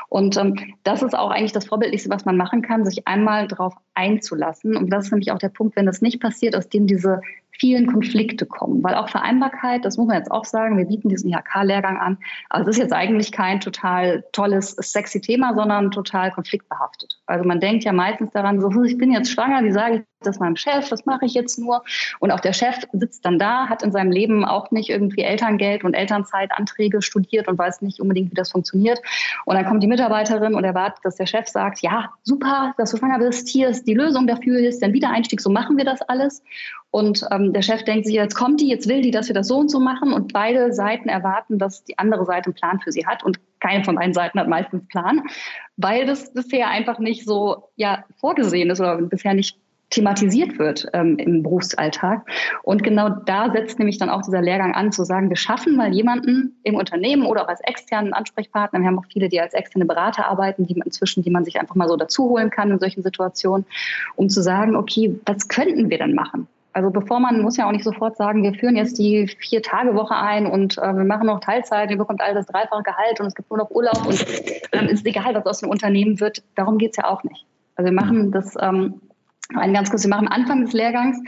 Und 0.09 0.37
ähm, 0.37 0.75
das 0.85 1.03
ist 1.03 1.15
auch 1.17 1.31
eigentlich 1.31 1.53
das 1.53 1.67
Vorbildlichste, 1.67 2.11
was 2.11 2.25
man 2.25 2.37
machen 2.37 2.63
kann, 2.63 2.85
sich 2.85 3.09
einmal 3.09 3.49
darauf 3.49 3.75
einzulassen. 3.95 4.77
Und 4.77 4.91
das 4.91 5.07
ist 5.07 5.11
nämlich 5.11 5.33
auch 5.33 5.39
der 5.39 5.49
Punkt, 5.49 5.75
wenn 5.75 5.87
das 5.87 6.01
nicht 6.01 6.21
passiert, 6.21 6.55
aus 6.55 6.69
dem 6.69 6.87
diese 6.87 7.21
vielen 7.63 7.87
Konflikte 7.87 8.45
kommen. 8.45 8.83
Weil 8.83 8.97
auch 8.97 9.09
Vereinbarkeit, 9.09 9.85
das 9.85 9.97
muss 9.97 10.09
man 10.09 10.17
jetzt 10.17 10.33
auch 10.33 10.45
sagen, 10.45 10.77
wir 10.77 10.85
bieten 10.85 11.09
diesen 11.09 11.31
IHK-Lehrgang 11.31 11.97
an, 11.97 12.19
aber 12.51 12.63
es 12.63 12.69
ist 12.69 12.79
jetzt 12.79 12.93
eigentlich 12.93 13.31
kein 13.31 13.61
total 13.61 14.25
tolles, 14.33 14.73
sexy 14.73 15.21
Thema, 15.21 15.55
sondern 15.55 15.93
total 15.93 16.33
konfliktbehaftet. 16.33 17.21
Also 17.27 17.47
man 17.47 17.61
denkt 17.61 17.85
ja 17.85 17.93
meistens 17.93 18.33
daran, 18.33 18.61
so, 18.61 18.69
hm, 18.69 18.83
ich 18.83 18.99
bin 18.99 19.13
jetzt 19.13 19.31
schwanger, 19.31 19.63
wie 19.63 19.71
sage 19.71 19.95
ich 19.95 20.12
das 20.27 20.39
meinem 20.39 20.57
Chef, 20.57 20.89
das 20.89 21.07
mache 21.07 21.27
ich 21.27 21.35
jetzt 21.35 21.59
nur. 21.59 21.83
Und 22.21 22.31
auch 22.31 22.41
der 22.41 22.53
Chef 22.53 22.77
sitzt 22.93 23.25
dann 23.25 23.39
da, 23.39 23.69
hat 23.69 23.83
in 23.83 23.93
seinem 23.93 24.11
Leben 24.11 24.45
auch 24.45 24.71
nicht 24.71 24.91
irgendwie 24.91 25.23
Elterngeld 25.23 25.85
und 25.85 25.95
Elternzeitanträge 25.95 27.03
studiert 27.03 27.49
und 27.49 27.59
weiß 27.59 27.83
nicht 27.83 28.01
unbedingt, 28.01 28.31
wie 28.31 28.35
das 28.35 28.51
funktioniert. 28.51 29.01
Und 29.45 29.55
dann 29.57 29.67
kommt 29.67 29.83
die 29.83 29.89
Mitarbeiterin 29.89 30.55
und 30.55 30.65
erwartet, 30.65 31.05
dass 31.05 31.17
der 31.17 31.27
Chef 31.27 31.49
sagt, 31.49 31.81
ja, 31.81 32.13
super, 32.23 32.75
dass 32.79 32.91
du 32.91 32.97
schwanger 32.97 33.19
bist, 33.19 33.49
hier 33.49 33.69
ist 33.69 33.87
die 33.87 33.95
Lösung 33.95 34.27
dafür, 34.27 34.59
hier 34.59 34.69
ist 34.69 34.83
dein 34.83 34.93
Wiedereinstieg, 34.93 35.41
so 35.41 35.51
machen 35.51 35.77
wir 35.77 35.85
das 35.85 36.01
alles. 36.03 36.43
Und 36.93 37.27
ähm, 37.31 37.55
der 37.55 37.63
Chef 37.63 37.85
denkt 37.85 38.05
sich, 38.05 38.15
jetzt 38.15 38.35
kommt 38.35 38.61
die, 38.61 38.69
jetzt 38.69 38.87
will 38.87 39.01
die, 39.01 39.11
dass 39.11 39.29
wir 39.29 39.35
das 39.35 39.49
so 39.49 39.57
und 39.57 39.71
so 39.71 39.81
machen. 39.81 40.13
Und 40.13 40.35
beide 40.35 40.75
Seiten 40.75 41.09
erwarten, 41.09 41.59
dass 41.59 41.85
die 41.85 41.99
andere 41.99 42.27
Seite 42.27 42.47
einen 42.47 42.55
Plan 42.55 42.81
für 42.81 42.93
sie 42.93 43.07
hat. 43.07 43.25
Und 43.25 43.41
keine 43.61 43.83
von 43.83 43.97
beiden 43.97 44.13
Seiten 44.13 44.39
hat 44.39 44.47
meistens 44.47 44.81
einen 44.81 44.89
Plan, 44.89 45.23
weil 45.79 46.05
das 46.05 46.35
bisher 46.35 46.69
einfach 46.69 46.99
nicht 46.99 47.25
so 47.25 47.71
ja, 47.77 48.05
vorgesehen 48.21 48.69
ist 48.69 48.81
oder 48.81 48.97
bisher 49.01 49.33
nicht 49.33 49.57
thematisiert 49.93 50.59
wird 50.59 50.87
ähm, 50.93 51.17
im 51.19 51.43
Berufsalltag. 51.43 52.27
Und 52.63 52.83
genau 52.83 53.11
da 53.11 53.51
setzt 53.53 53.79
nämlich 53.79 53.99
dann 53.99 54.11
auch 54.11 54.23
dieser 54.23 54.43
Lehrgang 54.43 54.75
an, 54.75 54.91
zu 54.91 55.05
sagen, 55.05 55.29
wir 55.29 55.37
schaffen 55.37 55.77
mal 55.77 55.93
jemanden 55.93 56.57
im 56.65 56.75
Unternehmen 56.75 57.27
oder 57.27 57.45
auch 57.45 57.49
als 57.49 57.61
externen 57.61 58.13
Ansprechpartner. 58.13 58.81
Wir 58.81 58.87
haben 58.87 58.99
auch 58.99 59.07
viele, 59.13 59.29
die 59.29 59.41
als 59.41 59.55
externe 59.55 59.85
Berater 59.85 60.27
arbeiten, 60.27 60.67
die 60.67 60.75
man 60.75 60.87
inzwischen, 60.87 61.23
die 61.23 61.31
man 61.31 61.45
sich 61.45 61.61
einfach 61.61 61.75
mal 61.75 61.89
so 61.89 61.97
dazu 61.97 62.29
holen 62.29 62.51
kann 62.51 62.71
in 62.71 62.79
solchen 62.79 63.03
Situationen, 63.03 63.65
um 64.17 64.29
zu 64.29 64.43
sagen, 64.43 64.75
okay, 64.75 65.15
was 65.27 65.49
könnten 65.49 65.91
wir 65.91 65.99
denn 65.99 66.15
machen? 66.15 66.49
Also 66.75 66.91
bevor 66.91 67.21
man 67.21 67.43
muss 67.43 67.59
ja 67.59 67.67
auch 67.67 67.73
nicht 67.73 67.85
sofort 67.85 68.17
sagen, 68.17 68.43
wir 68.43 68.55
führen 68.55 68.77
jetzt 68.77 68.99
die 68.99 69.29
Vier-Tage-Woche 69.41 70.17
ein 70.17 70.47
und 70.47 70.79
äh, 70.79 70.97
wir 70.97 71.05
machen 71.05 71.27
noch 71.27 71.41
Teilzeit, 71.41 71.91
ihr 71.91 71.99
bekommt 71.99 72.23
all 72.23 72.33
das 72.33 72.47
dreifache 72.47 72.83
Gehalt 72.83 73.21
und 73.21 73.27
es 73.27 73.35
gibt 73.35 73.51
nur 73.51 73.59
noch 73.59 73.71
Urlaub 73.71 74.07
und 74.07 74.25
dann 74.73 74.89
ist 74.89 75.05
egal, 75.05 75.35
was 75.35 75.45
aus 75.45 75.59
dem 75.61 75.69
Unternehmen 75.69 76.19
wird. 76.19 76.43
Darum 76.55 76.79
geht's 76.79 76.97
ja 76.97 77.05
auch 77.05 77.23
nicht. 77.25 77.45
Also 77.77 77.91
wir 77.91 77.95
machen 77.95 78.33
das, 78.33 78.57
ähm, 78.61 79.01
ein 79.57 79.75
ganz 79.75 79.91
kurz, 79.91 80.05
wir 80.05 80.11
machen 80.11 80.29
am 80.29 80.33
Anfang 80.33 80.65
des 80.65 80.73
Lehrgangs 80.73 81.19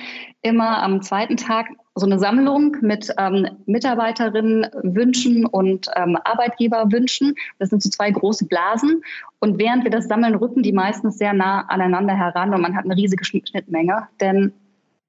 immer 0.43 0.83
am 0.83 1.03
zweiten 1.03 1.37
Tag 1.37 1.69
so 1.95 2.07
eine 2.07 2.19
Sammlung 2.19 2.77
mit 2.81 3.13
ähm, 3.19 3.47
Mitarbeiterinnenwünschen 3.67 5.47
und 5.47 5.89
ähm, 5.95 6.19
Arbeitgeberwünschen. 6.25 7.35
Das 7.59 7.71
sind 7.71 7.83
so 7.83 7.89
zwei 7.89 8.11
große 8.11 8.47
Blasen. 8.47 9.03
Und 9.39 9.59
während 9.59 9.85
wir 9.85 9.91
das 9.91 10.09
sammeln, 10.09 10.35
rücken 10.35 10.63
die 10.63 10.73
meistens 10.73 11.19
sehr 11.19 11.33
nah 11.33 11.63
aneinander 11.69 12.15
heran 12.15 12.53
und 12.53 12.61
man 12.61 12.77
hat 12.77 12.85
eine 12.85 12.97
riesige 12.97 13.25
Schnittmenge. 13.25 14.09
Denn 14.21 14.53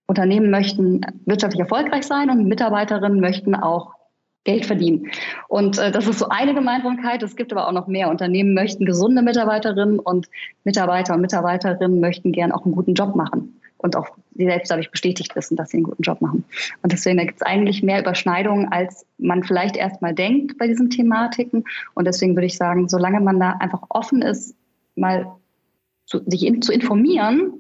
Unternehmen 0.08 0.52
möchten 0.52 1.02
wirtschaftlich 1.26 1.62
erfolgreich 1.62 2.04
sein 2.04 2.30
und 2.30 2.48
Mitarbeiterinnen 2.48 3.20
möchten 3.20 3.56
auch 3.56 3.95
Geld 4.46 4.66
verdienen. 4.66 5.12
Und 5.50 5.78
äh, 5.78 5.92
das 5.92 6.08
ist 6.08 6.20
so 6.20 6.30
eine 6.30 6.54
Gemeinsamkeit. 6.54 7.22
Es 7.24 7.36
gibt 7.36 7.52
aber 7.52 7.68
auch 7.68 7.74
noch 7.74 7.88
mehr. 7.88 8.10
Unternehmen 8.10 8.54
möchten 8.54 8.86
gesunde 8.86 9.22
Mitarbeiterinnen 9.22 10.00
und 10.00 10.30
Mitarbeiter 10.64 11.16
und 11.16 11.22
Mitarbeiterinnen 11.22 12.00
möchten 12.00 12.32
gern 12.32 12.52
auch 12.52 12.64
einen 12.64 12.76
guten 12.76 12.94
Job 12.94 13.16
machen. 13.16 13.60
und 13.78 13.96
auch 13.96 14.08
sie 14.36 14.46
selbst 14.46 14.72
dadurch 14.72 14.90
bestätigt 14.90 15.36
wissen, 15.36 15.58
dass 15.58 15.70
sie 15.70 15.78
einen 15.78 15.84
guten 15.84 16.02
Job 16.02 16.22
machen. 16.22 16.44
Und 16.82 16.92
deswegen 16.92 17.20
gibt 17.20 17.36
es 17.36 17.42
eigentlich 17.42 17.84
mehr 17.84 18.00
Überschneidungen, 18.00 18.72
als 18.72 19.06
man 19.18 19.44
vielleicht 19.44 19.76
erstmal 19.78 20.14
denkt 20.14 20.58
bei 20.58 20.68
diesen 20.68 20.90
Thematiken. 20.90 21.64
Und 21.94 22.06
deswegen 22.06 22.36
würde 22.36 22.48
ich 22.48 22.58
sagen, 22.58 22.88
solange 22.88 23.20
man 23.20 23.40
da 23.40 23.52
einfach 23.60 23.84
offen 23.90 24.22
ist, 24.22 24.56
mal 24.96 25.28
zu, 26.06 26.22
sich 26.26 26.46
in, 26.46 26.62
zu 26.62 26.72
informieren, 26.72 27.54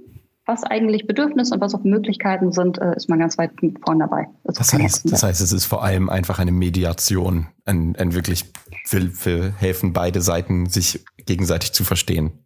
was 0.45 0.63
eigentlich 0.63 1.07
Bedürfnisse 1.07 1.55
und 1.55 1.61
was 1.61 1.73
auch 1.73 1.83
Möglichkeiten 1.83 2.51
sind, 2.51 2.77
äh, 2.79 2.95
ist 2.95 3.09
man 3.09 3.19
ganz 3.19 3.37
weit 3.37 3.51
vorne 3.83 4.05
dabei. 4.05 4.27
Das, 4.43 4.55
das 4.55 4.73
heißt, 4.73 5.11
das 5.11 5.23
heißt, 5.23 5.41
es 5.41 5.51
ist 5.51 5.65
vor 5.65 5.83
allem 5.83 6.09
einfach 6.09 6.39
eine 6.39 6.51
Mediation, 6.51 7.47
ein, 7.65 7.95
ein 7.97 8.13
wirklich 8.13 8.51
will, 8.89 9.11
will 9.23 9.53
helfen, 9.57 9.93
beide 9.93 10.21
Seiten 10.21 10.67
sich 10.67 11.03
gegenseitig 11.25 11.73
zu 11.73 11.83
verstehen. 11.83 12.45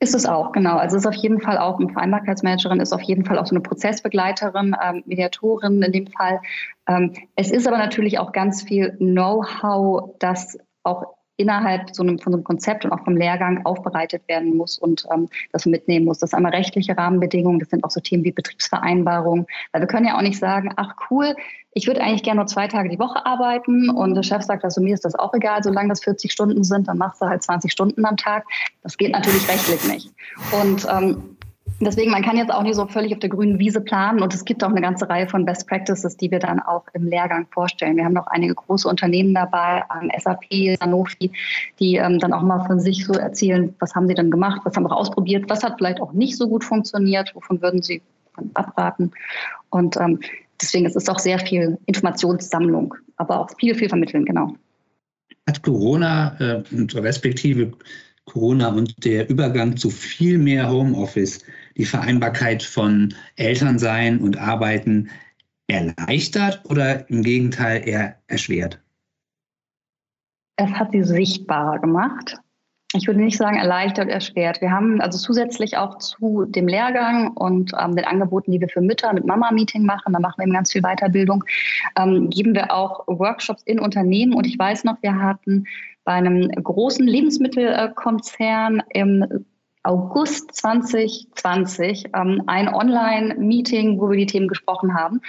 Ist 0.00 0.16
es 0.16 0.26
auch, 0.26 0.50
genau. 0.50 0.78
Also 0.78 0.96
es 0.96 1.04
ist 1.04 1.06
auf 1.06 1.14
jeden 1.14 1.40
Fall 1.40 1.58
auch 1.58 1.78
eine 1.78 1.88
Vereinbarkeitsmanagerin, 1.88 2.80
ist 2.80 2.92
auf 2.92 3.02
jeden 3.02 3.24
Fall 3.24 3.38
auch 3.38 3.46
so 3.46 3.54
eine 3.54 3.62
Prozessbegleiterin, 3.62 4.74
ähm, 4.82 5.04
Mediatorin 5.06 5.80
in 5.80 5.92
dem 5.92 6.08
Fall. 6.08 6.40
Ähm, 6.88 7.12
es 7.36 7.52
ist 7.52 7.68
aber 7.68 7.78
natürlich 7.78 8.18
auch 8.18 8.32
ganz 8.32 8.62
viel 8.62 8.96
Know-how, 8.98 10.16
das 10.18 10.58
auch 10.82 11.14
innerhalb 11.42 11.94
so 11.94 12.02
einem, 12.02 12.18
von 12.18 12.32
so 12.32 12.38
einem 12.38 12.44
Konzept 12.44 12.84
und 12.84 12.92
auch 12.92 13.04
vom 13.04 13.16
Lehrgang 13.16 13.64
aufbereitet 13.64 14.22
werden 14.28 14.56
muss 14.56 14.78
und 14.78 15.04
ähm, 15.12 15.28
das 15.52 15.66
mitnehmen 15.66 16.06
muss. 16.06 16.18
Das 16.18 16.30
ist 16.30 16.34
einmal 16.34 16.52
rechtliche 16.52 16.96
Rahmenbedingungen, 16.96 17.58
das 17.58 17.70
sind 17.70 17.84
auch 17.84 17.90
so 17.90 18.00
Themen 18.00 18.24
wie 18.24 18.32
Betriebsvereinbarung. 18.32 19.46
Weil 19.72 19.82
wir 19.82 19.88
können 19.88 20.06
ja 20.06 20.16
auch 20.16 20.22
nicht 20.22 20.38
sagen, 20.38 20.72
ach 20.76 20.94
cool, 21.10 21.34
ich 21.74 21.86
würde 21.86 22.02
eigentlich 22.02 22.22
gerne 22.22 22.40
nur 22.40 22.46
zwei 22.46 22.68
Tage 22.68 22.88
die 22.88 22.98
Woche 22.98 23.24
arbeiten 23.24 23.88
und 23.88 24.14
der 24.14 24.22
Chef 24.22 24.42
sagt, 24.42 24.62
also 24.64 24.80
mir 24.80 24.94
ist 24.94 25.04
das 25.04 25.14
auch 25.14 25.32
egal, 25.32 25.62
solange 25.62 25.88
das 25.88 26.02
40 26.04 26.30
Stunden 26.30 26.64
sind, 26.64 26.88
dann 26.88 26.98
machst 26.98 27.22
du 27.22 27.26
halt 27.26 27.42
20 27.42 27.72
Stunden 27.72 28.04
am 28.04 28.16
Tag. 28.16 28.44
Das 28.82 28.96
geht 28.96 29.12
natürlich 29.12 29.48
rechtlich 29.48 29.84
nicht. 29.88 30.12
Und 30.52 30.86
ähm, 30.90 31.31
Deswegen, 31.80 32.10
man 32.10 32.22
kann 32.22 32.36
jetzt 32.36 32.52
auch 32.52 32.62
nicht 32.62 32.76
so 32.76 32.86
völlig 32.86 33.12
auf 33.12 33.18
der 33.18 33.28
grünen 33.28 33.58
Wiese 33.58 33.80
planen 33.80 34.22
und 34.22 34.34
es 34.34 34.44
gibt 34.44 34.62
auch 34.62 34.70
eine 34.70 34.80
ganze 34.80 35.08
Reihe 35.08 35.28
von 35.28 35.44
Best 35.44 35.66
Practices, 35.68 36.16
die 36.16 36.30
wir 36.30 36.38
dann 36.38 36.60
auch 36.60 36.84
im 36.92 37.06
Lehrgang 37.06 37.46
vorstellen. 37.52 37.96
Wir 37.96 38.04
haben 38.04 38.12
noch 38.12 38.26
einige 38.28 38.54
große 38.54 38.88
Unternehmen 38.88 39.34
dabei, 39.34 39.82
ähm, 40.00 40.10
SAP, 40.18 40.76
Sanofi, 40.78 41.30
die 41.78 41.96
ähm, 41.96 42.18
dann 42.18 42.32
auch 42.32 42.42
mal 42.42 42.64
von 42.66 42.80
sich 42.80 43.04
so 43.04 43.14
erzählen, 43.14 43.74
was 43.80 43.94
haben 43.94 44.08
sie 44.08 44.14
denn 44.14 44.30
gemacht, 44.30 44.60
was 44.64 44.76
haben 44.76 44.84
wir 44.84 44.96
ausprobiert, 44.96 45.44
was 45.48 45.62
hat 45.62 45.74
vielleicht 45.78 46.00
auch 46.00 46.12
nicht 46.12 46.36
so 46.36 46.48
gut 46.48 46.64
funktioniert, 46.64 47.34
wovon 47.34 47.60
würden 47.60 47.82
sie 47.82 48.02
abraten. 48.54 49.10
Und 49.70 49.96
ähm, 49.96 50.20
deswegen 50.60 50.86
ist 50.86 50.96
es 50.96 51.08
auch 51.08 51.18
sehr 51.18 51.38
viel 51.38 51.78
Informationssammlung, 51.86 52.94
aber 53.16 53.40
auch 53.40 53.50
viel, 53.58 53.74
viel 53.74 53.88
vermitteln, 53.88 54.24
genau. 54.24 54.54
Hat 55.48 55.62
Corona 55.62 56.36
äh, 56.38 56.62
respektive 56.94 57.72
Corona 58.24 58.68
und 58.68 59.04
der 59.04 59.28
Übergang 59.28 59.76
zu 59.76 59.90
viel 59.90 60.38
mehr 60.38 60.70
Homeoffice 60.70 61.40
die 61.76 61.84
Vereinbarkeit 61.84 62.62
von 62.62 63.14
Elternsein 63.36 64.20
und 64.20 64.38
Arbeiten 64.38 65.10
erleichtert 65.66 66.62
oder 66.68 67.08
im 67.08 67.22
Gegenteil 67.22 67.86
eher 67.86 68.16
erschwert? 68.26 68.80
Es 70.56 70.70
hat 70.72 70.92
sie 70.92 71.02
sichtbarer 71.02 71.78
gemacht. 71.78 72.36
Ich 72.94 73.06
würde 73.06 73.20
nicht 73.20 73.38
sagen 73.38 73.56
erleichtert, 73.56 74.10
erschwert. 74.10 74.60
Wir 74.60 74.70
haben 74.70 75.00
also 75.00 75.16
zusätzlich 75.16 75.78
auch 75.78 75.96
zu 75.96 76.44
dem 76.44 76.68
Lehrgang 76.68 77.28
und 77.28 77.72
ähm, 77.80 77.96
den 77.96 78.04
Angeboten, 78.04 78.52
die 78.52 78.60
wir 78.60 78.68
für 78.68 78.82
Mütter 78.82 79.14
mit 79.14 79.26
Mama-Meeting 79.26 79.84
machen, 79.84 80.12
da 80.12 80.20
machen 80.20 80.34
wir 80.36 80.44
eben 80.44 80.52
ganz 80.52 80.72
viel 80.72 80.82
Weiterbildung, 80.82 81.42
ähm, 81.98 82.28
geben 82.28 82.54
wir 82.54 82.70
auch 82.70 83.06
Workshops 83.06 83.62
in 83.62 83.80
Unternehmen. 83.80 84.34
Und 84.34 84.46
ich 84.46 84.58
weiß 84.58 84.84
noch, 84.84 84.96
wir 85.00 85.16
hatten 85.16 85.64
bei 86.04 86.12
einem 86.12 86.50
großen 86.50 87.06
Lebensmittelkonzern 87.06 88.82
im 88.90 89.46
August 89.82 90.54
2020 90.54 92.10
ähm, 92.14 92.42
ein 92.46 92.72
Online-Meeting, 92.72 94.00
wo 94.00 94.10
wir 94.10 94.16
die 94.16 94.26
Themen 94.26 94.48
gesprochen 94.48 94.94
haben. 94.94 95.20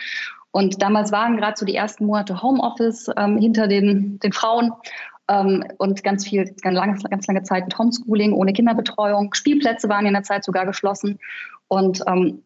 Und 0.51 0.81
damals 0.81 1.11
waren 1.11 1.37
gerade 1.37 1.57
so 1.57 1.65
die 1.65 1.75
ersten 1.75 2.05
Monate 2.05 2.41
Homeoffice 2.41 3.09
ähm, 3.17 3.37
hinter 3.37 3.67
den, 3.67 4.19
den 4.19 4.31
Frauen 4.31 4.71
ähm, 5.27 5.63
und 5.77 6.03
ganz 6.03 6.27
viel, 6.27 6.53
ganz 6.61 6.75
lange, 6.75 6.99
ganz 7.09 7.25
lange 7.27 7.43
Zeit 7.43 7.65
mit 7.65 7.77
Homeschooling, 7.77 8.33
ohne 8.33 8.53
Kinderbetreuung. 8.53 9.33
Spielplätze 9.33 9.89
waren 9.89 10.05
in 10.05 10.13
der 10.13 10.23
Zeit 10.23 10.43
sogar 10.43 10.65
geschlossen. 10.65 11.17
Und 11.67 12.03
ähm, 12.07 12.43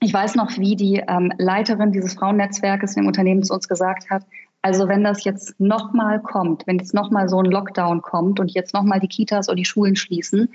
ich 0.00 0.14
weiß 0.14 0.36
noch, 0.36 0.56
wie 0.58 0.76
die 0.76 1.02
ähm, 1.08 1.32
Leiterin 1.38 1.90
dieses 1.90 2.14
Frauennetzwerkes 2.14 2.96
im 2.96 3.06
Unternehmen 3.06 3.42
zu 3.42 3.54
uns 3.54 3.66
gesagt 3.66 4.10
hat, 4.10 4.22
also 4.62 4.88
wenn 4.88 5.04
das 5.04 5.24
jetzt 5.24 5.58
nochmal 5.60 6.20
kommt, 6.20 6.66
wenn 6.66 6.78
jetzt 6.78 6.94
nochmal 6.94 7.28
so 7.28 7.38
ein 7.38 7.50
Lockdown 7.50 8.02
kommt 8.02 8.40
und 8.40 8.50
jetzt 8.50 8.74
nochmal 8.74 9.00
die 9.00 9.08
Kitas 9.08 9.48
oder 9.48 9.56
die 9.56 9.64
Schulen 9.64 9.96
schließen, 9.96 10.52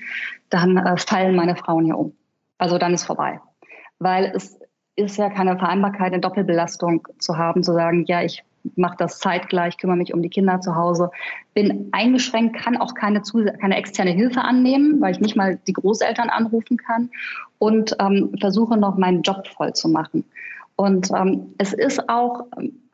dann 0.49 0.77
äh, 0.77 0.97
fallen 0.97 1.35
meine 1.35 1.55
Frauen 1.55 1.85
hier 1.85 1.97
um. 1.97 2.13
Also 2.57 2.77
dann 2.77 2.93
ist 2.93 3.05
vorbei. 3.05 3.39
Weil 3.99 4.31
es 4.35 4.59
ist 4.95 5.17
ja 5.17 5.29
keine 5.29 5.57
Vereinbarkeit, 5.57 6.13
eine 6.13 6.21
Doppelbelastung 6.21 7.07
zu 7.17 7.37
haben, 7.37 7.63
zu 7.63 7.73
sagen, 7.73 8.05
ja, 8.05 8.21
ich 8.21 8.43
mache 8.75 8.95
das 8.97 9.19
zeitgleich, 9.19 9.77
kümmere 9.77 9.97
mich 9.97 10.13
um 10.13 10.21
die 10.21 10.29
Kinder 10.29 10.61
zu 10.61 10.75
Hause, 10.75 11.09
bin 11.53 11.89
eingeschränkt, 11.91 12.57
kann 12.57 12.77
auch 12.77 12.93
keine, 12.93 13.21
keine 13.59 13.75
externe 13.75 14.11
Hilfe 14.11 14.41
annehmen, 14.41 15.01
weil 15.01 15.11
ich 15.11 15.19
nicht 15.19 15.35
mal 15.35 15.59
die 15.67 15.73
Großeltern 15.73 16.29
anrufen 16.29 16.77
kann 16.77 17.09
und 17.59 17.95
ähm, 17.99 18.33
versuche 18.39 18.77
noch 18.77 18.97
meinen 18.97 19.21
Job 19.21 19.47
voll 19.47 19.73
zu 19.73 19.89
machen. 19.89 20.23
Und 20.83 21.11
ähm, 21.15 21.53
es 21.59 21.71
ist 21.71 22.09
auch, 22.09 22.41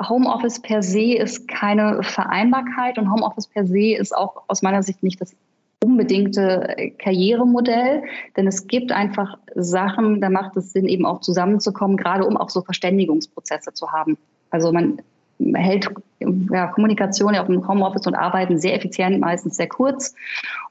Homeoffice 0.07 0.61
per 0.61 0.83
se 0.83 1.15
ist 1.15 1.47
keine 1.47 2.03
Vereinbarkeit 2.03 2.99
und 2.99 3.11
Homeoffice 3.11 3.47
per 3.47 3.65
se 3.65 3.95
ist 3.95 4.15
auch 4.15 4.43
aus 4.47 4.61
meiner 4.61 4.83
Sicht 4.83 5.01
nicht 5.01 5.19
das 5.19 5.35
unbedingte 5.83 6.91
Karrieremodell, 6.99 8.03
denn 8.37 8.45
es 8.45 8.67
gibt 8.67 8.91
einfach 8.91 9.39
Sachen, 9.55 10.21
da 10.21 10.29
macht 10.29 10.55
es 10.55 10.71
Sinn, 10.71 10.87
eben 10.87 11.03
auch 11.07 11.21
zusammenzukommen, 11.21 11.97
gerade 11.97 12.27
um 12.27 12.37
auch 12.37 12.51
so 12.51 12.61
Verständigungsprozesse 12.61 13.73
zu 13.73 13.91
haben. 13.91 14.19
Also 14.51 14.71
man 14.71 15.01
hält 15.55 15.89
ja, 16.51 16.67
Kommunikation 16.67 17.33
ja 17.33 17.43
auch 17.43 17.49
im 17.49 17.65
Homeoffice 17.67 18.07
und 18.07 18.15
Arbeiten 18.15 18.59
sehr 18.59 18.75
effizient, 18.75 19.19
meistens 19.19 19.55
sehr 19.55 19.69
kurz. 19.69 20.13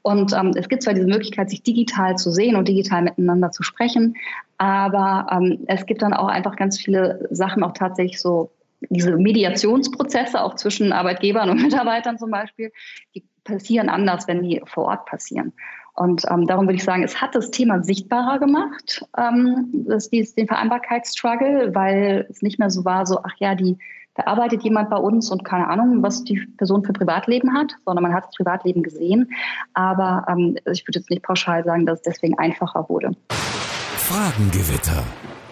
Und 0.03 0.33
ähm, 0.33 0.51
es 0.55 0.69
gibt 0.69 0.83
zwar 0.83 0.93
diese 0.93 1.07
Möglichkeit, 1.07 1.49
sich 1.49 1.63
digital 1.63 2.17
zu 2.17 2.31
sehen 2.31 2.55
und 2.55 2.67
digital 2.67 3.03
miteinander 3.03 3.51
zu 3.51 3.63
sprechen, 3.63 4.15
aber 4.57 5.27
ähm, 5.31 5.63
es 5.67 5.85
gibt 5.85 6.01
dann 6.01 6.13
auch 6.13 6.27
einfach 6.27 6.55
ganz 6.55 6.79
viele 6.79 7.27
Sachen, 7.31 7.63
auch 7.63 7.73
tatsächlich 7.73 8.21
so 8.21 8.51
diese 8.89 9.17
Mediationsprozesse 9.17 10.41
auch 10.41 10.55
zwischen 10.55 10.93
Arbeitgebern 10.93 11.49
und 11.49 11.61
Mitarbeitern 11.61 12.17
zum 12.17 12.31
Beispiel, 12.31 12.71
die 13.15 13.23
passieren 13.43 13.89
anders, 13.89 14.27
wenn 14.27 14.43
die 14.43 14.61
vor 14.65 14.85
Ort 14.85 15.05
passieren. 15.05 15.53
Und 15.93 16.23
ähm, 16.29 16.47
darum 16.47 16.65
würde 16.65 16.75
ich 16.75 16.83
sagen, 16.83 17.03
es 17.03 17.19
hat 17.19 17.35
das 17.35 17.51
Thema 17.51 17.83
sichtbarer 17.83 18.39
gemacht, 18.39 19.05
ähm, 19.17 19.69
das, 19.85 20.09
den 20.09 20.47
Vereinbarkeitsstruggle, 20.47 21.75
weil 21.75 22.25
es 22.29 22.41
nicht 22.41 22.57
mehr 22.57 22.69
so 22.69 22.85
war, 22.85 23.05
so, 23.05 23.19
ach 23.23 23.33
ja, 23.39 23.55
die 23.55 23.77
da 24.19 24.25
arbeitet 24.25 24.63
jemand 24.63 24.89
bei 24.89 24.97
uns 24.97 25.31
und 25.31 25.45
keine 25.45 25.69
Ahnung, 25.69 26.03
was 26.03 26.25
die 26.25 26.45
Person 26.57 26.83
für 26.83 26.91
Privatleben 26.91 27.53
hat, 27.53 27.71
sondern 27.85 28.03
man 28.03 28.13
hat 28.13 28.25
das 28.25 28.35
Privatleben 28.35 28.83
gesehen. 28.83 29.31
Aber 29.73 30.25
ähm, 30.27 30.57
ich 30.69 30.85
würde 30.85 30.99
jetzt 30.99 31.09
nicht 31.09 31.23
pauschal 31.23 31.63
sagen, 31.63 31.85
dass 31.85 31.99
es 31.99 32.03
deswegen 32.03 32.37
einfacher 32.37 32.89
wurde. 32.89 33.11
Fragengewitter. 33.29 35.03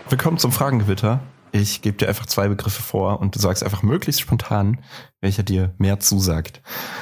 Willkommen 0.09 0.37
zum 0.37 0.51
Fragengewitter. 0.51 1.21
Ich 1.53 1.81
gebe 1.81 1.95
dir 1.95 2.09
einfach 2.09 2.25
zwei 2.25 2.49
Begriffe 2.49 2.81
vor 2.81 3.21
und 3.21 3.35
du 3.35 3.39
sagst 3.39 3.63
einfach 3.63 3.83
möglichst 3.83 4.19
spontan, 4.19 4.79
welcher 5.21 5.43
dir 5.43 5.73
mehr 5.77 6.01
zusagt. 6.01 6.61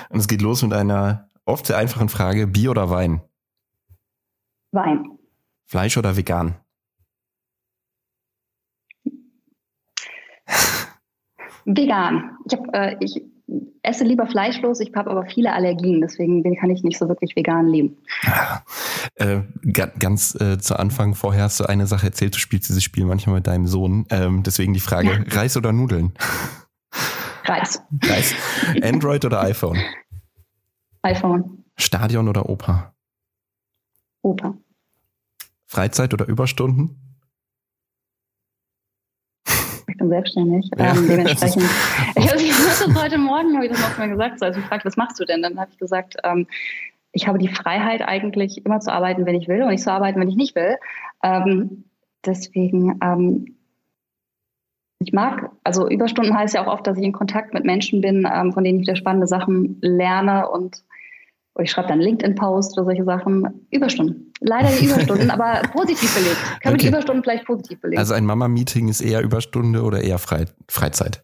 Und 0.10 0.20
es 0.20 0.28
geht 0.28 0.44
los 0.44 0.62
mit 0.62 0.74
einer 0.74 1.32
oft 1.46 1.66
sehr 1.66 1.78
einfachen 1.78 2.10
Frage: 2.10 2.46
Bier 2.46 2.70
oder 2.70 2.92
Wein? 2.92 3.22
Wein. 4.72 5.18
Fleisch 5.66 5.98
oder 5.98 6.16
vegan? 6.16 6.58
Vegan. 11.66 12.38
Ich, 12.46 12.58
hab, 12.58 12.76
äh, 12.76 12.96
ich 13.00 13.22
esse 13.84 14.04
lieber 14.04 14.28
fleischlos, 14.28 14.80
ich 14.80 14.94
habe 14.96 15.12
aber 15.12 15.26
viele 15.26 15.54
Allergien, 15.54 16.02
deswegen 16.02 16.44
kann 16.60 16.70
ich 16.70 16.84
nicht 16.84 16.98
so 16.98 17.08
wirklich 17.08 17.36
vegan 17.36 17.68
leben. 17.68 17.98
Ja. 18.24 18.64
Äh, 19.18 19.44
ganz 19.72 20.36
äh, 20.42 20.58
zu 20.58 20.78
Anfang 20.78 21.16
vorher 21.16 21.44
hast 21.44 21.62
du 21.62 21.64
eine 21.64 21.88
Sache 21.88 22.08
erzählt, 22.08 22.36
du 22.36 22.40
spielst 22.40 22.68
dieses 22.68 22.84
Spiel 22.84 23.06
manchmal 23.06 23.36
mit 23.36 23.48
deinem 23.48 23.66
Sohn. 23.66 24.06
Ähm, 24.10 24.44
deswegen 24.44 24.74
die 24.74 24.82
Frage, 24.82 25.08
ja. 25.08 25.40
Reis 25.40 25.56
oder 25.56 25.72
Nudeln? 25.72 26.12
Reis. 27.46 27.82
Reis. 28.04 28.36
Android 28.82 29.24
oder 29.24 29.42
iPhone? 29.42 29.80
iPhone. 31.04 31.64
Stadion 31.78 32.28
oder 32.28 32.50
Oper? 32.50 32.94
Oper. 34.22 34.58
Freizeit 35.66 36.14
oder 36.14 36.28
Überstunden? 36.28 37.00
ich 39.88 39.95
bin 40.06 40.10
selbstständig. 40.10 40.70
Ja. 40.78 40.96
Ähm, 40.96 41.08
dementsprechend. 41.08 41.64
ich 42.16 42.32
habe 42.32 42.44
das 42.44 43.04
heute 43.04 43.18
Morgen, 43.18 43.56
habe 43.56 43.66
ich 43.66 43.72
das 43.72 43.82
noch 43.82 43.98
mal 43.98 44.10
gesagt, 44.10 44.40
so, 44.40 44.46
als 44.46 44.58
ich 44.58 44.64
gefragt, 44.64 44.86
was 44.86 44.98
machst 44.98 45.20
du 45.20 45.26
denn? 45.26 45.42
Dann 45.42 45.60
habe 45.60 45.72
ich 45.72 45.78
gesagt, 45.78 46.16
ähm, 46.24 46.48
ich 47.12 47.28
habe 47.28 47.38
die 47.38 47.48
Freiheit 47.48 48.02
eigentlich 48.02 48.66
immer 48.66 48.80
zu 48.80 48.92
arbeiten, 48.92 49.26
wenn 49.26 49.36
ich 49.36 49.48
will 49.48 49.64
und 49.64 49.70
nicht 49.70 49.84
zu 49.84 49.92
arbeiten, 49.92 50.20
wenn 50.20 50.30
ich 50.30 50.36
nicht 50.36 50.56
will. 50.56 50.78
Ähm, 51.24 51.86
deswegen, 52.26 53.00
ähm, 53.02 53.56
ich 55.00 55.14
mag, 55.14 55.52
also 55.64 55.88
Überstunden 55.90 56.38
heißt 56.38 56.56
ja 56.56 56.66
auch 56.66 56.74
oft, 56.74 56.88
dass 56.88 56.98
ich 56.98 57.04
in 57.04 57.12
Kontakt 57.12 57.54
mit 57.54 57.64
Menschen 57.64 58.02
bin, 58.02 58.28
ähm, 58.32 58.54
von 58.54 58.64
denen 58.64 58.80
ich 58.80 58.88
wieder 58.88 58.96
spannende 58.96 59.28
Sachen 59.28 59.78
lerne 59.82 60.50
und 60.50 60.84
ich 61.60 61.72
schreibe 61.72 61.88
dann 61.88 62.02
LinkedIn-Post 62.02 62.78
oder 62.78 62.86
solche 62.86 63.06
Sachen. 63.06 63.66
Überstunden. 63.72 64.25
Leider 64.40 64.70
die 64.70 64.86
Überstunden, 64.90 65.30
aber 65.32 65.62
positiv 65.74 66.14
belegt. 66.14 66.36
Können 66.36 66.56
okay. 66.62 66.72
wir 66.72 66.78
die 66.78 66.88
Überstunden 66.88 67.24
vielleicht 67.24 67.46
positiv 67.46 67.82
belegen? 67.82 68.00
Also 68.00 68.14
ein 68.14 68.26
Mama-Meeting 68.26 68.88
ist 68.88 69.02
eher 69.02 69.22
Überstunde 69.22 69.84
oder 69.84 70.02
eher 70.02 70.20
Fre 70.20 70.46
Freizeit? 70.70 71.24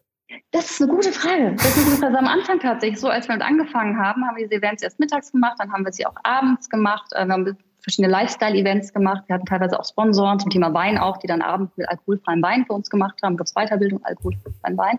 Das 0.52 0.70
ist 0.70 0.82
eine 0.82 0.92
gute 0.92 1.12
Frage. 1.12 1.54
Das 1.56 1.66
ist 1.66 1.76
eine 1.76 1.84
gute 1.86 1.96
Frage. 1.98 2.18
Am 2.18 2.26
Anfang 2.26 2.60
tatsächlich 2.60 3.00
so, 3.00 3.08
als 3.08 3.26
wir 3.26 3.38
damit 3.38 3.46
angefangen 3.46 3.98
haben, 3.98 4.26
haben 4.26 4.36
wir 4.36 4.46
diese 4.46 4.60
Events 4.60 4.82
erst 4.82 5.00
mittags 5.00 5.32
gemacht, 5.32 5.56
dann 5.58 5.72
haben 5.72 5.84
wir 5.84 5.92
sie 5.92 6.06
auch 6.06 6.14
abends 6.24 6.68
gemacht. 6.68 7.10
Äh, 7.12 7.26
wir 7.26 7.32
haben 7.32 7.56
verschiedene 7.82 8.12
Lifestyle-Events 8.12 8.92
gemacht. 8.92 9.24
Wir 9.26 9.34
hatten 9.34 9.46
teilweise 9.46 9.78
auch 9.78 9.84
Sponsoren 9.84 10.38
zum 10.38 10.50
Thema 10.50 10.72
Wein 10.72 10.98
auch, 10.98 11.16
die 11.16 11.26
dann 11.26 11.42
abends 11.42 11.76
mit 11.76 11.88
alkoholfreiem 11.88 12.42
Wein 12.42 12.64
für 12.66 12.74
uns 12.74 12.90
gemacht 12.90 13.18
haben. 13.22 13.36
Gab 13.36 13.46
es 13.46 13.54
Weiterbildung, 13.54 14.04
alkoholfreiem 14.04 14.76
Wein. 14.76 14.98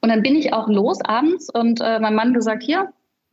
Und 0.00 0.08
dann 0.08 0.22
bin 0.22 0.34
ich 0.34 0.52
auch 0.52 0.68
los 0.68 0.98
abends 1.04 1.48
und 1.50 1.80
äh, 1.80 2.00
mein 2.00 2.14
Mann 2.14 2.34
gesagt, 2.34 2.62
hier, 2.62 2.92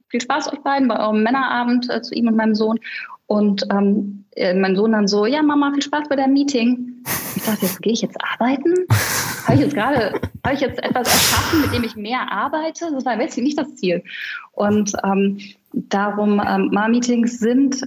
viel 0.10 0.22
Spaß 0.22 0.54
euch 0.54 0.60
beiden 0.60 0.88
bei 0.88 1.00
eurem 1.00 1.24
Männerabend 1.24 1.90
äh, 1.90 2.02
zu 2.02 2.14
ihm 2.14 2.28
und 2.28 2.36
meinem 2.36 2.56
Sohn. 2.56 2.80
Und 3.28 3.64
ähm, 3.72 4.26
äh, 4.36 4.54
mein 4.54 4.76
Sohn 4.76 4.92
dann 4.92 5.08
so, 5.08 5.26
ja 5.26 5.42
Mama, 5.42 5.72
viel 5.74 5.82
Spaß 5.82 6.10
bei 6.10 6.16
deinem 6.16 6.34
Meeting. 6.34 7.04
Ich 7.36 7.44
dachte, 7.44 7.66
jetzt 7.66 7.82
gehe 7.82 7.94
ich 7.94 8.02
jetzt 8.02 8.18
arbeiten? 8.22 8.74
habe 9.46 9.56
ich 9.56 9.62
jetzt 9.62 9.76
gerade, 9.76 10.14
habe 10.46 10.56
ich 10.56 10.62
jetzt 10.62 10.84
etwas 10.84 11.08
erschaffen, 11.08 11.62
mit 11.62 11.74
dem 11.74 11.84
ich 11.84 11.96
mehr 11.96 12.32
arbeite? 12.32 12.92
Das 12.92 13.06
war 13.06 13.16
letztlich 13.16 13.46
nicht 13.46 13.58
das 13.58 13.76
Ziel. 13.76 14.04
Und 14.52 14.94
ähm, 15.04 15.40
darum, 15.74 16.42
ähm, 16.46 16.70
Mama-Meetings 16.72 17.40
sind 17.40 17.84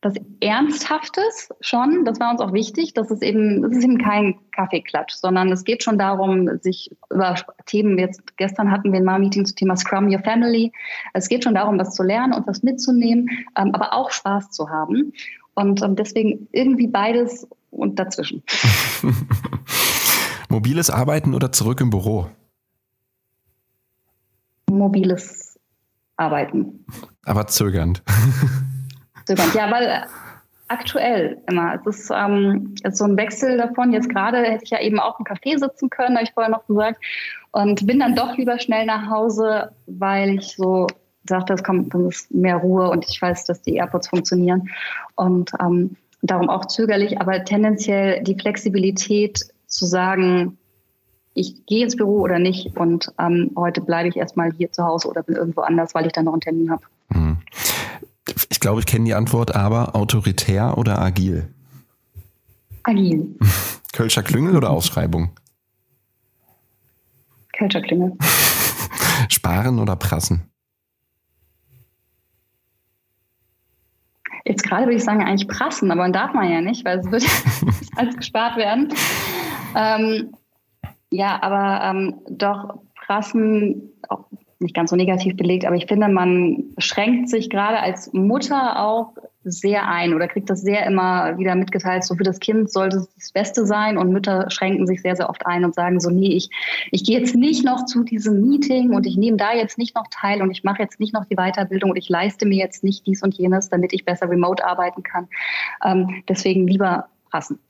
das 0.00 0.14
Ernsthaftes 0.40 1.48
schon, 1.60 2.04
das 2.04 2.20
war 2.20 2.30
uns 2.30 2.40
auch 2.40 2.52
wichtig, 2.52 2.94
das 2.94 3.10
ist 3.10 3.22
eben, 3.22 3.62
das 3.62 3.72
ist 3.72 3.82
eben 3.82 3.98
kein 3.98 4.38
Kaffeeklatsch, 4.52 5.14
sondern 5.14 5.50
es 5.50 5.64
geht 5.64 5.82
schon 5.82 5.98
darum, 5.98 6.58
sich 6.60 6.96
über 7.10 7.34
Themen, 7.66 7.98
jetzt 7.98 8.36
gestern 8.36 8.70
hatten 8.70 8.92
wir 8.92 9.00
ein 9.00 9.04
Mal-Meeting 9.04 9.44
zum 9.44 9.56
Thema 9.56 9.76
Scrum 9.76 10.08
Your 10.08 10.20
Family, 10.20 10.72
es 11.14 11.28
geht 11.28 11.42
schon 11.42 11.54
darum, 11.54 11.80
was 11.80 11.94
zu 11.94 12.04
lernen 12.04 12.32
und 12.32 12.46
was 12.46 12.62
mitzunehmen, 12.62 13.28
ähm, 13.56 13.74
aber 13.74 13.92
auch 13.92 14.12
Spaß 14.12 14.52
zu 14.52 14.70
haben 14.70 15.12
und 15.54 15.82
ähm, 15.82 15.96
deswegen 15.96 16.46
irgendwie 16.52 16.86
beides 16.86 17.48
und 17.70 17.98
dazwischen. 17.98 18.44
Mobiles 20.48 20.90
Arbeiten 20.90 21.34
oder 21.34 21.50
zurück 21.50 21.80
im 21.80 21.90
Büro? 21.90 22.30
Mobiles 24.70 25.58
Arbeiten. 26.16 26.84
Aber 27.24 27.48
zögernd. 27.48 28.02
zögernd. 29.28 29.54
Ja, 29.54 29.70
weil 29.70 30.04
aktuell 30.68 31.40
immer. 31.48 31.74
Es 31.74 31.86
ist, 31.86 32.10
ähm, 32.14 32.74
es 32.82 32.94
ist 32.94 32.98
so 32.98 33.04
ein 33.04 33.16
Wechsel 33.16 33.56
davon. 33.56 33.92
Jetzt 33.92 34.08
gerade 34.08 34.38
hätte 34.38 34.64
ich 34.64 34.70
ja 34.70 34.80
eben 34.80 35.00
auch 35.00 35.18
im 35.18 35.24
Café 35.24 35.58
sitzen 35.58 35.90
können, 35.90 36.16
habe 36.16 36.24
ich 36.24 36.32
vorher 36.32 36.50
noch 36.50 36.66
gesagt. 36.66 37.02
Und 37.52 37.86
bin 37.86 37.98
dann 37.98 38.14
doch 38.14 38.36
lieber 38.36 38.58
schnell 38.58 38.84
nach 38.86 39.08
Hause, 39.10 39.72
weil 39.86 40.38
ich 40.38 40.56
so 40.56 40.86
sagte, 41.26 41.54
es 41.54 41.64
kommt 41.64 41.92
dann 41.92 42.08
ist 42.08 42.32
mehr 42.32 42.56
Ruhe 42.56 42.90
und 42.90 43.06
ich 43.08 43.20
weiß, 43.20 43.44
dass 43.44 43.62
die 43.62 43.76
AirPods 43.76 44.08
funktionieren. 44.08 44.68
Und 45.14 45.50
ähm, 45.60 45.96
darum 46.22 46.48
auch 46.48 46.66
zögerlich, 46.66 47.20
aber 47.20 47.44
tendenziell 47.44 48.22
die 48.22 48.38
Flexibilität 48.38 49.40
zu 49.66 49.86
sagen, 49.86 50.58
ich 51.34 51.66
gehe 51.66 51.84
ins 51.84 51.96
Büro 51.96 52.20
oder 52.20 52.38
nicht 52.38 52.76
und 52.76 53.12
ähm, 53.20 53.52
heute 53.56 53.80
bleibe 53.80 54.08
ich 54.08 54.16
erstmal 54.16 54.50
hier 54.52 54.72
zu 54.72 54.84
Hause 54.84 55.08
oder 55.08 55.22
bin 55.22 55.36
irgendwo 55.36 55.60
anders, 55.60 55.94
weil 55.94 56.06
ich 56.06 56.12
dann 56.12 56.24
noch 56.24 56.32
einen 56.32 56.40
Termin 56.40 56.70
habe. 56.70 56.82
Ich 58.58 58.60
glaube, 58.60 58.80
ich 58.80 58.86
kenne 58.86 59.04
die 59.04 59.14
Antwort, 59.14 59.54
aber 59.54 59.94
autoritär 59.94 60.76
oder 60.78 61.00
agil? 61.00 61.54
Agil. 62.82 63.38
Kölscher 63.92 64.24
Klüngel 64.24 64.56
oder 64.56 64.70
Ausschreibung? 64.70 65.30
Kölscher 67.56 67.80
Klüngel. 67.82 68.18
Sparen 69.28 69.78
oder 69.78 69.94
prassen? 69.94 70.50
Jetzt 74.44 74.64
gerade 74.64 74.86
würde 74.86 74.96
ich 74.96 75.04
sagen, 75.04 75.22
eigentlich 75.22 75.46
prassen, 75.46 75.92
aber 75.92 76.02
dann 76.02 76.12
darf 76.12 76.34
man 76.34 76.50
ja 76.50 76.60
nicht, 76.60 76.84
weil 76.84 76.98
es 76.98 77.08
wird 77.12 77.24
alles 77.96 78.16
gespart 78.16 78.56
werden. 78.56 78.92
Ähm, 79.76 80.32
ja, 81.10 81.40
aber 81.40 81.84
ähm, 81.84 82.16
doch 82.28 82.80
prassen, 83.06 83.92
auch 84.08 84.24
nicht 84.60 84.74
ganz 84.74 84.90
so 84.90 84.96
negativ 84.96 85.36
belegt, 85.36 85.64
aber 85.64 85.76
ich 85.76 85.86
finde, 85.86 86.08
man 86.08 86.64
schränkt 86.78 87.28
sich 87.28 87.48
gerade 87.48 87.78
als 87.80 88.12
Mutter 88.12 88.84
auch 88.84 89.12
sehr 89.44 89.86
ein 89.88 90.14
oder 90.14 90.26
kriegt 90.26 90.50
das 90.50 90.62
sehr 90.62 90.84
immer 90.84 91.38
wieder 91.38 91.54
mitgeteilt, 91.54 92.04
so 92.04 92.16
für 92.16 92.24
das 92.24 92.40
Kind 92.40 92.70
sollte 92.70 92.98
es 92.98 93.14
das 93.14 93.32
Beste 93.32 93.66
sein 93.66 93.96
und 93.96 94.12
Mütter 94.12 94.50
schränken 94.50 94.86
sich 94.86 95.00
sehr, 95.00 95.16
sehr 95.16 95.30
oft 95.30 95.46
ein 95.46 95.64
und 95.64 95.74
sagen 95.74 96.00
so, 96.00 96.10
nee, 96.10 96.34
ich, 96.34 96.50
ich 96.90 97.04
gehe 97.04 97.18
jetzt 97.18 97.34
nicht 97.34 97.64
noch 97.64 97.86
zu 97.86 98.02
diesem 98.02 98.40
Meeting 98.40 98.94
und 98.94 99.06
ich 99.06 99.16
nehme 99.16 99.36
da 99.36 99.54
jetzt 99.54 99.78
nicht 99.78 99.94
noch 99.94 100.06
teil 100.10 100.42
und 100.42 100.50
ich 100.50 100.64
mache 100.64 100.82
jetzt 100.82 100.98
nicht 100.98 101.14
noch 101.14 101.24
die 101.24 101.36
Weiterbildung 101.36 101.90
und 101.90 101.96
ich 101.96 102.08
leiste 102.08 102.44
mir 102.44 102.58
jetzt 102.58 102.82
nicht 102.82 103.06
dies 103.06 103.22
und 103.22 103.34
jenes, 103.34 103.68
damit 103.68 103.92
ich 103.92 104.04
besser 104.04 104.28
remote 104.28 104.64
arbeiten 104.64 105.02
kann. 105.02 105.28
Ähm, 105.84 106.22
deswegen 106.28 106.66
lieber 106.66 107.08
passen. 107.30 107.60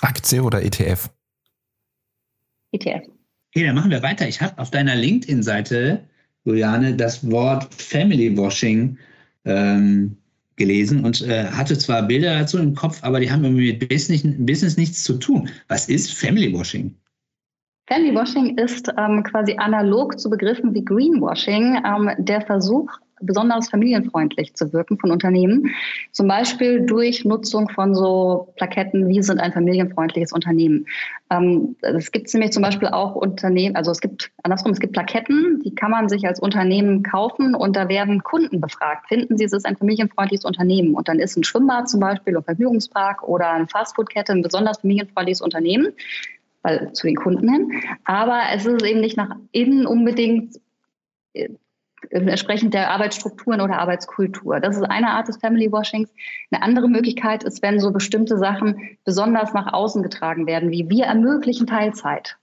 Aktie 0.00 0.42
oder 0.42 0.62
ETF? 0.62 1.10
ETF. 2.72 3.02
Okay, 3.54 3.66
dann 3.66 3.74
machen 3.74 3.90
wir 3.90 4.02
weiter. 4.02 4.26
Ich 4.26 4.40
habe 4.40 4.58
auf 4.58 4.70
deiner 4.70 4.94
LinkedIn-Seite 4.94 6.08
Juliane, 6.44 6.94
das 6.96 7.28
Wort 7.30 7.72
Family 7.74 8.36
Washing 8.36 8.98
ähm, 9.44 10.16
gelesen 10.56 11.04
und 11.04 11.22
äh, 11.22 11.44
hatte 11.44 11.76
zwar 11.78 12.02
Bilder 12.02 12.38
dazu 12.40 12.58
im 12.58 12.74
Kopf, 12.74 12.98
aber 13.02 13.20
die 13.20 13.30
haben 13.30 13.44
irgendwie 13.44 13.72
mit 13.72 13.88
Business, 13.88 14.22
Business 14.38 14.76
nichts 14.76 15.02
zu 15.02 15.14
tun. 15.14 15.48
Was 15.68 15.88
ist 15.88 16.12
Family 16.12 16.52
Washing? 16.52 16.94
Family 17.88 18.14
Washing 18.14 18.56
ist 18.58 18.88
ähm, 18.96 19.22
quasi 19.22 19.56
analog 19.58 20.18
zu 20.18 20.30
Begriffen 20.30 20.74
wie 20.74 20.84
Greenwashing 20.84 21.82
ähm, 21.84 22.10
der 22.18 22.40
Versuch, 22.42 22.90
besonders 23.22 23.70
familienfreundlich 23.70 24.54
zu 24.54 24.72
wirken 24.72 24.98
von 24.98 25.10
Unternehmen. 25.10 25.70
Zum 26.12 26.28
Beispiel 26.28 26.84
durch 26.86 27.24
Nutzung 27.24 27.68
von 27.68 27.94
so 27.94 28.52
Plaketten, 28.56 29.08
wie 29.08 29.22
sind 29.22 29.40
ein 29.40 29.52
familienfreundliches 29.52 30.32
Unternehmen. 30.32 30.86
Ähm, 31.30 31.76
es 31.80 32.12
gibt 32.12 32.32
nämlich 32.34 32.52
zum 32.52 32.62
Beispiel 32.62 32.88
auch 32.88 33.14
Unternehmen, 33.14 33.76
also 33.76 33.90
es 33.90 34.00
gibt 34.00 34.30
andersrum, 34.42 34.72
es 34.72 34.80
gibt 34.80 34.92
Plaketten, 34.92 35.62
die 35.64 35.74
kann 35.74 35.90
man 35.90 36.08
sich 36.08 36.26
als 36.26 36.40
Unternehmen 36.40 37.02
kaufen 37.02 37.54
und 37.54 37.76
da 37.76 37.88
werden 37.88 38.22
Kunden 38.22 38.60
befragt. 38.60 39.08
Finden 39.08 39.36
Sie, 39.38 39.44
es 39.44 39.52
ist 39.52 39.66
ein 39.66 39.76
familienfreundliches 39.76 40.44
Unternehmen? 40.44 40.94
Und 40.94 41.08
dann 41.08 41.18
ist 41.18 41.36
ein 41.36 41.44
Schwimmbad 41.44 41.88
zum 41.88 42.00
Beispiel, 42.00 42.36
ein 42.36 42.42
Vergnügungspark 42.42 43.22
oder 43.22 43.50
eine 43.50 43.66
Fastfoodkette 43.66 44.32
ein 44.32 44.42
besonders 44.42 44.80
familienfreundliches 44.80 45.40
Unternehmen 45.40 45.92
weil 46.62 46.92
zu 46.92 47.06
den 47.06 47.16
Kunden 47.16 47.48
hin. 47.50 47.82
Aber 48.04 48.42
es 48.54 48.66
ist 48.66 48.82
eben 48.84 49.00
nicht 49.00 49.16
nach 49.16 49.36
innen 49.50 49.86
unbedingt 49.86 50.60
äh, 51.34 51.48
entsprechend 52.12 52.74
der 52.74 52.90
Arbeitsstrukturen 52.90 53.60
oder 53.60 53.78
Arbeitskultur. 53.78 54.60
Das 54.60 54.76
ist 54.76 54.84
eine 54.84 55.10
Art 55.10 55.28
des 55.28 55.38
Family 55.38 55.72
Washings. 55.72 56.10
Eine 56.50 56.62
andere 56.62 56.88
Möglichkeit 56.88 57.42
ist, 57.42 57.62
wenn 57.62 57.80
so 57.80 57.90
bestimmte 57.90 58.36
Sachen 58.38 58.98
besonders 59.04 59.54
nach 59.54 59.72
außen 59.72 60.02
getragen 60.02 60.46
werden, 60.46 60.70
wie 60.70 60.88
wir 60.88 61.06
ermöglichen 61.06 61.66
Teilzeit. 61.66 62.36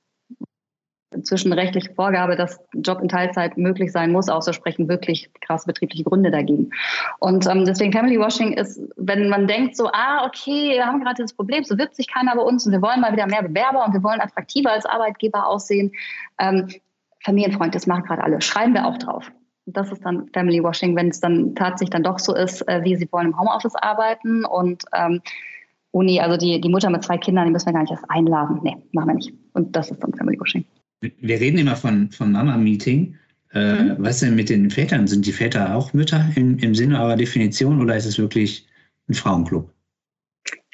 Inzwischen 1.11 1.51
rechtliche 1.53 1.91
Vorgabe, 1.95 2.35
dass 2.35 2.59
Job 2.73 3.01
in 3.01 3.09
Teilzeit 3.09 3.57
möglich 3.57 3.91
sein 3.91 4.11
muss, 4.11 4.29
außer 4.29 4.53
sprechen 4.53 4.87
wirklich 4.87 5.31
krasse 5.41 5.65
betriebliche 5.65 6.03
Gründe 6.03 6.29
dagegen. 6.29 6.69
Und 7.17 7.47
ähm, 7.47 7.65
deswegen 7.65 7.91
Family 7.91 8.19
Washing 8.19 8.53
ist, 8.53 8.79
wenn 8.95 9.27
man 9.27 9.47
denkt 9.47 9.75
so, 9.75 9.89
ah, 9.91 10.25
okay, 10.25 10.73
wir 10.75 10.85
haben 10.85 11.01
gerade 11.01 11.15
dieses 11.15 11.33
Problem, 11.33 11.63
so 11.63 11.79
wirbt 11.79 11.95
sich 11.95 12.07
keiner 12.07 12.35
bei 12.35 12.43
uns 12.43 12.65
und 12.65 12.73
wir 12.73 12.81
wollen 12.83 13.01
mal 13.01 13.11
wieder 13.11 13.25
mehr 13.25 13.41
Bewerber 13.41 13.85
und 13.85 13.93
wir 13.93 14.03
wollen 14.03 14.21
attraktiver 14.21 14.71
als 14.71 14.85
Arbeitgeber 14.85 15.47
aussehen. 15.47 15.91
Ähm, 16.39 16.67
Familienfreund, 17.23 17.73
das 17.73 17.87
machen 17.87 18.03
gerade 18.03 18.23
alle. 18.23 18.39
Schreiben 18.41 18.73
wir 18.73 18.85
auch 18.85 18.97
drauf. 18.97 19.31
Das 19.73 19.91
ist 19.91 20.03
dann 20.05 20.27
Family 20.33 20.63
Washing, 20.63 20.95
wenn 20.95 21.09
es 21.09 21.19
dann 21.19 21.55
tatsächlich 21.55 21.91
dann 21.91 22.03
doch 22.03 22.19
so 22.19 22.35
ist, 22.35 22.67
äh, 22.67 22.83
wie 22.83 22.95
sie 22.95 23.07
wollen 23.11 23.27
im 23.27 23.39
Homeoffice 23.39 23.75
arbeiten 23.75 24.45
und 24.45 24.83
ähm, 24.93 25.21
Uni, 25.91 26.19
also 26.19 26.37
die, 26.37 26.61
die 26.61 26.69
Mutter 26.69 26.89
mit 26.89 27.03
zwei 27.03 27.17
Kindern, 27.17 27.45
die 27.45 27.51
müssen 27.51 27.67
wir 27.67 27.73
gar 27.73 27.81
nicht 27.81 27.91
erst 27.91 28.09
einladen. 28.09 28.59
Nee, 28.63 28.77
machen 28.91 29.07
wir 29.07 29.15
nicht. 29.15 29.33
Und 29.53 29.75
das 29.75 29.89
ist 29.89 30.03
dann 30.03 30.13
Family 30.13 30.39
Washing. 30.39 30.65
Wir 31.01 31.39
reden 31.39 31.57
immer 31.57 31.75
von, 31.75 32.11
von 32.11 32.31
Mama-Meeting. 32.31 33.15
Äh, 33.53 33.83
mhm. 33.83 33.95
Was 33.97 34.19
denn 34.19 34.35
mit 34.35 34.49
den 34.49 34.69
Vätern? 34.69 35.07
Sind 35.07 35.25
die 35.25 35.31
Väter 35.31 35.75
auch 35.75 35.93
Mütter 35.93 36.23
im, 36.35 36.59
im 36.59 36.75
Sinne 36.75 37.01
eurer 37.01 37.15
Definition 37.15 37.81
oder 37.81 37.95
ist 37.95 38.05
es 38.05 38.19
wirklich 38.19 38.67
ein 39.07 39.15
Frauenclub? 39.15 39.73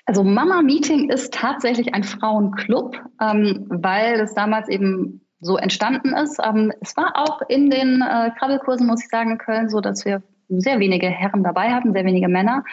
Also 0.07 0.23
Mama 0.23 0.61
Meeting 0.61 1.09
ist 1.09 1.33
tatsächlich 1.33 1.93
ein 1.93 2.03
Frauenclub, 2.03 3.01
ähm, 3.21 3.65
weil 3.69 4.19
es 4.19 4.33
damals 4.35 4.69
eben 4.69 5.21
so 5.39 5.57
entstanden 5.57 6.13
ist. 6.13 6.39
Ähm, 6.43 6.71
es 6.81 6.95
war 6.97 7.13
auch 7.15 7.41
in 7.47 7.69
den 7.69 8.01
äh, 8.01 8.31
Krabbelkursen, 8.37 8.87
muss 8.87 9.03
ich 9.03 9.09
sagen, 9.09 9.31
in 9.31 9.37
Köln 9.37 9.69
so, 9.69 9.81
dass 9.81 10.05
wir 10.05 10.23
sehr 10.49 10.79
wenige 10.79 11.07
Herren 11.07 11.43
dabei 11.43 11.73
hatten, 11.73 11.93
sehr 11.93 12.05
wenige 12.05 12.27
Männer. 12.27 12.63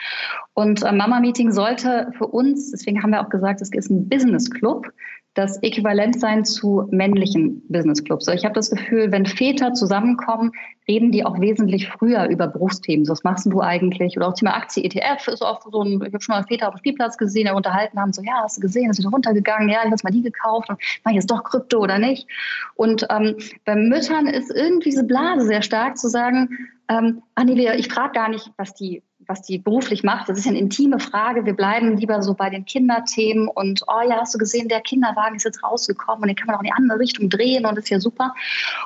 Und 0.55 0.83
äh, 0.83 0.93
Mama 0.93 1.21
Meeting 1.21 1.53
sollte 1.53 2.13
für 2.17 2.27
uns, 2.27 2.71
deswegen 2.71 3.03
haben 3.03 3.11
wir 3.11 3.23
auch 3.23 3.31
gesagt, 3.31 3.61
es 3.61 3.71
ist 3.71 3.91
ein 3.91 4.09
Business 4.09 4.51
Club, 4.51 4.89
das 5.35 5.63
Äquivalent 5.63 6.21
sein 6.21 6.45
zu 6.45 6.87
männlichen 6.91 7.63
Business 7.69 8.05
Clubs. 8.05 8.29
Ich 8.29 8.45
habe 8.45 8.55
das 8.55 8.71
Gefühl, 8.71 9.11
wenn 9.13 9.25
Väter 9.25 9.73
zusammenkommen, 9.73 10.53
reden 10.87 11.11
die 11.11 11.25
auch 11.25 11.41
wesentlich 11.41 11.89
früher 11.89 12.29
über 12.29 12.49
Berufsthemen. 12.49 13.05
So, 13.05 13.13
was 13.13 13.25
machst 13.25 13.47
du 13.47 13.61
eigentlich? 13.61 14.17
Oder 14.17 14.29
auch 14.29 14.35
Thema 14.35 14.55
Aktie, 14.55 14.85
ETF 14.85 15.29
ist 15.29 15.43
oft 15.43 15.63
so 15.71 15.83
ein, 15.83 16.03
ich 16.07 16.13
habe 16.13 16.21
schon 16.21 16.35
mal 16.35 16.45
Väter 16.45 16.69
auf 16.69 16.75
dem 16.75 16.79
Spielplatz 16.79 17.17
gesehen, 17.17 17.47
die 17.47 17.53
unterhalten 17.53 17.99
haben, 17.99 18.13
so, 18.13 18.23
ja, 18.23 18.43
hast 18.43 18.59
du 18.59 18.61
gesehen, 18.61 18.91
ist 18.91 18.99
wieder 18.99 19.11
runtergegangen, 19.11 19.69
ja, 19.69 19.81
ich 19.85 19.91
habe 19.91 19.97
mal 20.03 20.11
die 20.11 20.23
gekauft 20.23 20.69
und 20.69 20.79
mach 21.05 21.13
ich 21.13 21.17
jetzt 21.17 21.31
doch 21.31 21.45
Krypto 21.45 21.79
oder 21.79 21.99
nicht? 21.99 22.27
Und 22.75 23.07
ähm, 23.11 23.37
bei 23.65 23.75
Müttern 23.75 24.27
ist 24.27 24.51
irgendwie 24.55 24.91
diese 24.91 25.05
Blase 25.05 25.47
sehr 25.47 25.63
stark 25.63 25.97
zu 25.97 26.09
sagen, 26.09 26.51
ähm, 26.89 27.23
nee, 27.43 27.73
ich 27.77 27.89
frage 27.89 28.13
gar 28.13 28.29
nicht, 28.29 28.51
was 28.59 28.75
die 28.75 29.03
was 29.27 29.43
die 29.43 29.59
beruflich 29.59 30.03
macht. 30.03 30.29
Das 30.29 30.39
ist 30.39 30.47
eine 30.47 30.59
intime 30.59 30.99
Frage. 30.99 31.45
Wir 31.45 31.55
bleiben 31.55 31.97
lieber 31.97 32.23
so 32.23 32.35
bei 32.35 32.51
den 32.51 32.65
Kinderthemen 32.65 33.49
und, 33.49 33.83
oh 33.87 34.09
ja, 34.09 34.21
hast 34.21 34.35
du 34.35 34.39
gesehen, 34.39 34.69
der 34.69 34.81
Kinderwagen 34.81 35.37
ist 35.37 35.45
jetzt 35.45 35.63
rausgekommen 35.63 36.23
und 36.23 36.29
den 36.29 36.37
kann 36.37 36.47
man 36.47 36.57
auch 36.57 36.61
in 36.61 36.67
die 36.67 36.73
andere 36.73 36.99
Richtung 36.99 37.29
drehen 37.29 37.67
und 37.67 37.79
ist 37.79 37.91
ja 37.91 38.01
super. 38.01 38.35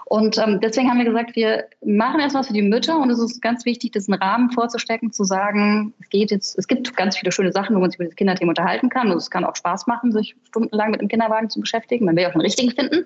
Und 0.04 0.38
ähm, 0.38 0.60
deswegen 0.60 0.90
haben 0.90 0.98
wir 0.98 1.04
gesagt, 1.04 1.36
wir 1.36 1.64
machen 1.84 2.20
erst 2.20 2.34
was 2.34 2.48
für 2.48 2.52
die 2.52 2.62
Mütter 2.62 2.98
und 2.98 3.10
es 3.10 3.18
ist 3.18 3.40
ganz 3.42 3.64
wichtig, 3.64 3.92
diesen 3.92 4.14
Rahmen 4.14 4.50
vorzustecken, 4.50 5.12
zu 5.12 5.24
sagen, 5.24 5.94
es 6.00 6.08
geht 6.08 6.30
jetzt, 6.30 6.58
es 6.58 6.66
gibt 6.68 6.96
ganz 6.96 7.16
viele 7.16 7.32
schöne 7.32 7.52
Sachen, 7.52 7.76
wo 7.76 7.80
man 7.80 7.90
sich 7.90 7.98
über 7.98 8.08
das 8.08 8.16
Kinderthema 8.16 8.50
unterhalten 8.50 8.88
kann 8.88 9.10
und 9.10 9.16
es 9.16 9.30
kann 9.30 9.44
auch 9.44 9.56
Spaß 9.56 9.86
machen, 9.86 10.12
sich 10.12 10.36
stundenlang 10.44 10.90
mit 10.90 11.00
dem 11.00 11.08
Kinderwagen 11.08 11.50
zu 11.50 11.60
beschäftigen. 11.60 12.04
Man 12.04 12.16
will 12.16 12.22
ja 12.22 12.28
auch 12.28 12.32
den 12.32 12.40
richtigen 12.40 12.72
finden. 12.72 13.04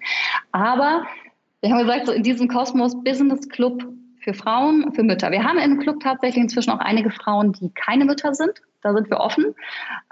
Aber 0.52 1.06
wir 1.60 1.70
haben 1.70 1.80
gesagt, 1.80 2.06
so 2.06 2.12
in 2.12 2.22
diesem 2.22 2.48
Kosmos 2.48 3.02
Business 3.04 3.48
Club 3.48 3.84
für 4.20 4.34
Frauen, 4.34 4.92
für 4.92 5.02
Mütter. 5.02 5.30
Wir 5.30 5.44
haben 5.44 5.58
im 5.58 5.78
Club 5.78 6.00
tatsächlich 6.00 6.42
inzwischen 6.42 6.70
auch 6.70 6.78
einige 6.78 7.10
Frauen, 7.10 7.52
die 7.52 7.70
keine 7.70 8.04
Mütter 8.04 8.34
sind. 8.34 8.62
Da 8.82 8.94
sind 8.94 9.10
wir 9.10 9.18
offen. 9.18 9.54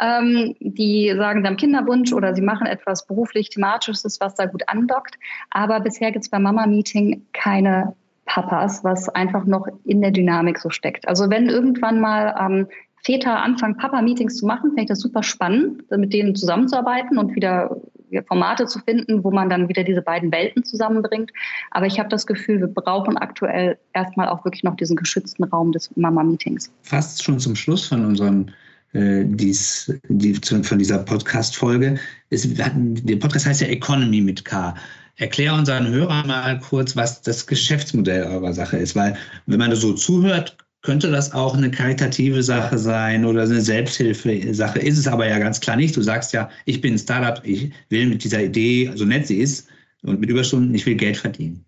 Ähm, 0.00 0.54
die 0.60 1.12
sagen, 1.16 1.42
sie 1.42 1.46
haben 1.46 1.56
Kinderwunsch 1.56 2.12
oder 2.12 2.34
sie 2.34 2.42
machen 2.42 2.66
etwas 2.66 3.06
beruflich 3.06 3.50
thematisches, 3.50 4.20
was 4.20 4.34
da 4.34 4.46
gut 4.46 4.62
andockt. 4.66 5.16
Aber 5.50 5.80
bisher 5.80 6.12
gibt 6.12 6.24
es 6.24 6.30
beim 6.30 6.42
Mama-Meeting 6.42 7.26
keine 7.32 7.94
Papas, 8.26 8.84
was 8.84 9.08
einfach 9.08 9.44
noch 9.44 9.66
in 9.84 10.02
der 10.02 10.10
Dynamik 10.10 10.58
so 10.58 10.68
steckt. 10.70 11.08
Also 11.08 11.30
wenn 11.30 11.48
irgendwann 11.48 12.00
mal 12.00 12.34
ähm, 12.38 12.66
Väter 13.04 13.42
anfangen, 13.42 13.76
Papa-Meetings 13.76 14.36
zu 14.36 14.46
machen, 14.46 14.70
finde 14.70 14.82
ich 14.82 14.88
das 14.88 15.00
super 15.00 15.22
spannend, 15.22 15.90
mit 15.90 16.12
denen 16.12 16.34
zusammenzuarbeiten 16.34 17.16
und 17.16 17.34
wieder 17.34 17.80
Formate 18.26 18.66
zu 18.66 18.78
finden, 18.80 19.22
wo 19.24 19.30
man 19.30 19.50
dann 19.50 19.68
wieder 19.68 19.84
diese 19.84 20.02
beiden 20.02 20.32
Welten 20.32 20.64
zusammenbringt. 20.64 21.30
Aber 21.70 21.86
ich 21.86 21.98
habe 21.98 22.08
das 22.08 22.26
Gefühl, 22.26 22.60
wir 22.60 22.68
brauchen 22.68 23.16
aktuell 23.16 23.78
erstmal 23.92 24.28
auch 24.28 24.44
wirklich 24.44 24.62
noch 24.62 24.76
diesen 24.76 24.96
geschützten 24.96 25.44
Raum 25.44 25.72
des 25.72 25.90
Mama-Meetings. 25.96 26.70
Fast 26.82 27.22
schon 27.22 27.38
zum 27.38 27.54
Schluss 27.54 27.86
von 27.86 28.04
unserem 28.04 28.46
äh, 28.92 29.24
dies, 29.24 29.92
die, 30.08 30.34
von 30.34 30.78
dieser 30.78 30.98
Podcast-Folge. 30.98 31.98
Der 32.30 33.16
Podcast 33.16 33.46
heißt 33.46 33.60
ja 33.60 33.68
Economy 33.68 34.20
mit 34.20 34.44
K. 34.44 34.74
Erklär 35.16 35.52
unseren 35.52 35.88
Hörern 35.88 36.28
mal 36.28 36.58
kurz, 36.60 36.94
was 36.94 37.22
das 37.22 37.46
Geschäftsmodell 37.46 38.24
eurer 38.24 38.52
Sache 38.52 38.78
ist, 38.78 38.94
weil 38.94 39.16
wenn 39.46 39.58
man 39.58 39.74
so 39.74 39.92
zuhört, 39.92 40.56
könnte 40.82 41.10
das 41.10 41.32
auch 41.32 41.56
eine 41.56 41.70
karitative 41.70 42.42
Sache 42.42 42.78
sein 42.78 43.24
oder 43.24 43.42
eine 43.42 43.60
Selbsthilfe-Sache. 43.60 44.78
Ist 44.78 44.98
es 44.98 45.08
aber 45.08 45.28
ja 45.28 45.38
ganz 45.38 45.60
klar 45.60 45.76
nicht. 45.76 45.96
Du 45.96 46.02
sagst 46.02 46.32
ja, 46.32 46.48
ich 46.66 46.80
bin 46.80 46.94
ein 46.94 46.98
Startup, 46.98 47.44
ich 47.44 47.72
will 47.88 48.06
mit 48.06 48.22
dieser 48.22 48.42
Idee, 48.42 48.90
so 48.94 49.04
nett 49.04 49.26
sie 49.26 49.38
ist, 49.38 49.68
und 50.02 50.20
mit 50.20 50.30
Überstunden, 50.30 50.74
ich 50.74 50.86
will 50.86 50.94
Geld 50.94 51.16
verdienen. 51.16 51.64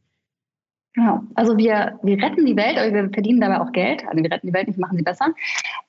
Genau. 0.95 1.23
Also 1.37 1.57
wir, 1.57 1.99
wir 2.03 2.21
retten 2.21 2.45
die 2.45 2.57
Welt, 2.57 2.77
aber 2.77 2.93
wir 2.93 3.11
verdienen 3.11 3.41
dabei 3.41 3.61
auch 3.61 3.71
Geld. 3.71 4.03
Also 4.09 4.23
wir 4.23 4.31
retten 4.31 4.49
die 4.49 4.53
Welt 4.53 4.67
nicht, 4.67 4.79
machen 4.79 4.97
sie 4.97 5.05
besser. 5.05 5.27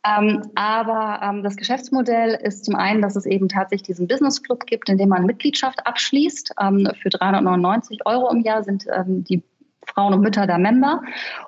Ähm, 0.06 0.44
aber 0.54 1.20
ähm, 1.24 1.44
das 1.44 1.56
Geschäftsmodell 1.56 2.40
ist 2.44 2.66
zum 2.66 2.76
einen, 2.76 3.02
dass 3.02 3.16
es 3.16 3.26
eben 3.26 3.50
tatsächlich 3.50 3.88
diesen 3.88 4.08
Business 4.08 4.44
Club 4.44 4.68
gibt, 4.68 4.90
in 4.90 5.00
dem 5.00 5.10
man 5.10 5.26
Mitgliedschaft 5.26 5.86
abschließt. 5.88 6.54
Ähm, 6.62 6.88
für 7.02 7.10
399 7.10 8.06
Euro 8.06 8.32
im 8.32 8.42
Jahr 8.42 8.64
sind 8.64 8.86
ähm, 8.96 9.24
die 9.24 9.42
Frauen 9.88 10.14
und 10.14 10.22
Mütter 10.22 10.48
da 10.48 10.58
Member. 10.58 11.02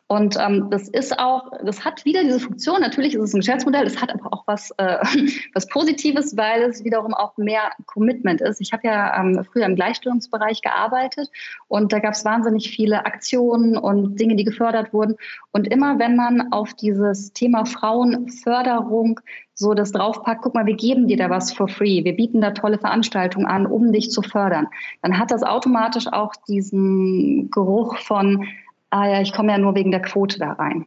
Und 0.07 0.37
ähm, 0.39 0.69
das 0.69 0.89
ist 0.89 1.17
auch, 1.17 1.51
das 1.63 1.83
hat 1.83 2.05
wieder 2.05 2.23
diese 2.23 2.39
Funktion. 2.39 2.81
Natürlich 2.81 3.15
ist 3.15 3.21
es 3.21 3.33
ein 3.33 3.39
Geschäftsmodell, 3.39 3.85
es 3.87 4.01
hat 4.01 4.13
aber 4.13 4.33
auch 4.33 4.43
was, 4.45 4.71
äh, 4.77 4.97
was 5.53 5.67
Positives, 5.67 6.35
weil 6.37 6.63
es 6.63 6.83
wiederum 6.83 7.13
auch 7.13 7.37
mehr 7.37 7.71
Commitment 7.85 8.41
ist. 8.41 8.61
Ich 8.61 8.73
habe 8.73 8.87
ja 8.87 9.19
ähm, 9.19 9.43
früher 9.51 9.65
im 9.65 9.75
Gleichstellungsbereich 9.75 10.61
gearbeitet 10.61 11.29
und 11.67 11.93
da 11.93 11.99
gab 11.99 12.13
es 12.13 12.25
wahnsinnig 12.25 12.69
viele 12.69 13.05
Aktionen 13.05 13.77
und 13.77 14.19
Dinge, 14.19 14.35
die 14.35 14.43
gefördert 14.43 14.93
wurden. 14.93 15.15
Und 15.51 15.67
immer 15.67 15.99
wenn 15.99 16.15
man 16.15 16.51
auf 16.51 16.73
dieses 16.73 17.33
Thema 17.33 17.65
Frauenförderung 17.65 19.19
so 19.55 19.73
das 19.73 19.91
draufpackt, 19.91 20.41
guck 20.41 20.55
mal, 20.55 20.65
wir 20.65 20.75
geben 20.75 21.07
dir 21.07 21.17
da 21.17 21.29
was 21.29 21.53
for 21.53 21.67
free, 21.67 22.03
wir 22.03 22.15
bieten 22.15 22.41
da 22.41 22.51
tolle 22.51 22.79
Veranstaltungen 22.79 23.45
an, 23.45 23.65
um 23.65 23.91
dich 23.91 24.11
zu 24.11 24.21
fördern, 24.21 24.67
dann 25.01 25.17
hat 25.17 25.31
das 25.31 25.43
automatisch 25.43 26.07
auch 26.07 26.33
diesen 26.47 27.49
Geruch 27.51 27.97
von, 27.99 28.45
ah 28.89 29.07
ja, 29.07 29.21
ich 29.21 29.33
komme 29.33 29.51
ja 29.51 29.57
nur 29.57 29.75
wegen 29.75 29.91
der 29.91 30.01
Quote 30.01 30.39
da 30.39 30.53
rein. 30.53 30.85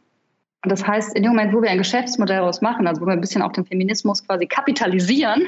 Und 0.63 0.71
das 0.71 0.85
heißt, 0.85 1.15
in 1.15 1.23
dem 1.23 1.31
Moment, 1.31 1.53
wo 1.53 1.61
wir 1.61 1.69
ein 1.69 1.77
Geschäftsmodell 1.77 2.37
daraus 2.37 2.61
machen, 2.61 2.87
also 2.87 3.01
wo 3.01 3.05
wir 3.05 3.13
ein 3.13 3.21
bisschen 3.21 3.41
auch 3.41 3.51
den 3.51 3.65
Feminismus 3.65 4.25
quasi 4.25 4.47
kapitalisieren, 4.47 5.47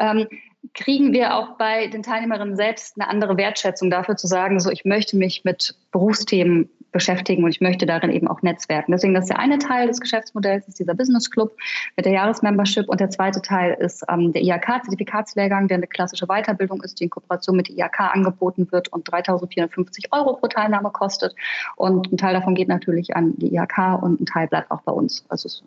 ähm, 0.00 0.26
kriegen 0.74 1.12
wir 1.12 1.36
auch 1.36 1.56
bei 1.56 1.86
den 1.86 2.02
Teilnehmerinnen 2.02 2.56
selbst 2.56 2.98
eine 2.98 3.08
andere 3.08 3.36
Wertschätzung 3.36 3.90
dafür 3.90 4.16
zu 4.16 4.26
sagen, 4.26 4.58
so 4.58 4.70
ich 4.70 4.84
möchte 4.84 5.16
mich 5.16 5.44
mit 5.44 5.76
Berufsthemen 5.92 6.68
beschäftigen 6.96 7.44
und 7.44 7.50
ich 7.50 7.60
möchte 7.60 7.84
darin 7.84 8.10
eben 8.10 8.26
auch 8.26 8.40
netzwerken. 8.40 8.90
Deswegen 8.90 9.12
das 9.12 9.24
ist 9.24 9.28
der 9.28 9.38
eine 9.38 9.58
Teil 9.58 9.86
des 9.86 10.00
Geschäftsmodells, 10.00 10.66
ist 10.66 10.78
dieser 10.78 10.94
Business 10.94 11.30
Club 11.30 11.54
mit 11.94 12.06
der 12.06 12.12
Jahresmembership 12.12 12.88
und 12.88 13.00
der 13.00 13.10
zweite 13.10 13.42
Teil 13.42 13.76
ist 13.78 14.02
ähm, 14.08 14.32
der 14.32 14.42
IHK-Zertifikatslehrgang, 14.42 15.68
der 15.68 15.76
eine 15.76 15.86
klassische 15.86 16.26
Weiterbildung 16.26 16.82
ist, 16.82 16.98
die 16.98 17.04
in 17.04 17.10
Kooperation 17.10 17.54
mit 17.54 17.68
der 17.68 17.76
IHK 17.76 18.00
angeboten 18.14 18.66
wird 18.72 18.88
und 18.88 19.06
3.450 19.06 20.06
Euro 20.12 20.36
pro 20.36 20.46
Teilnahme 20.46 20.90
kostet. 20.90 21.34
Und 21.76 22.10
ein 22.10 22.16
Teil 22.16 22.32
davon 22.32 22.54
geht 22.54 22.68
natürlich 22.68 23.14
an 23.14 23.34
die 23.36 23.54
IHK 23.54 24.02
und 24.02 24.22
ein 24.22 24.26
Teil 24.26 24.48
bleibt 24.48 24.70
auch 24.70 24.80
bei 24.80 24.92
uns. 24.92 25.26
Also 25.28 25.46
es 25.48 25.56
ist 25.56 25.64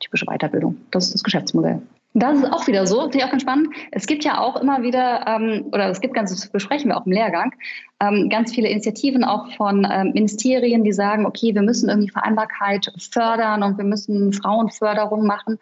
typische 0.00 0.26
Weiterbildung. 0.26 0.76
Das 0.90 1.06
ist 1.06 1.14
das 1.14 1.24
Geschäftsmodell. 1.24 1.80
Das 2.14 2.38
ist 2.38 2.52
auch 2.52 2.66
wieder 2.66 2.86
so, 2.86 3.02
finde 3.02 3.18
ich 3.18 3.24
auch 3.24 3.30
ganz 3.30 3.42
spannend. 3.42 3.68
Es 3.92 4.06
gibt 4.06 4.24
ja 4.24 4.40
auch 4.40 4.56
immer 4.56 4.82
wieder, 4.82 5.26
ähm, 5.26 5.66
oder 5.72 5.90
es 5.90 6.00
gibt 6.00 6.14
ganz, 6.14 6.30
das 6.30 6.48
besprechen 6.48 6.90
wir 6.90 6.96
auch 6.96 7.06
im 7.06 7.12
Lehrgang, 7.12 7.52
ähm, 8.00 8.28
ganz 8.30 8.52
viele 8.52 8.68
Initiativen 8.68 9.24
auch 9.24 9.52
von 9.52 9.86
ähm, 9.90 10.12
Ministerien, 10.14 10.84
die 10.84 10.92
sagen, 10.92 11.26
okay, 11.26 11.54
wir 11.54 11.62
müssen 11.62 11.88
irgendwie 11.88 12.10
Vereinbarkeit 12.10 12.92
fördern 12.98 13.62
und 13.62 13.76
wir 13.76 13.84
müssen 13.84 14.32
Frauenförderung 14.32 15.26
machen. 15.26 15.58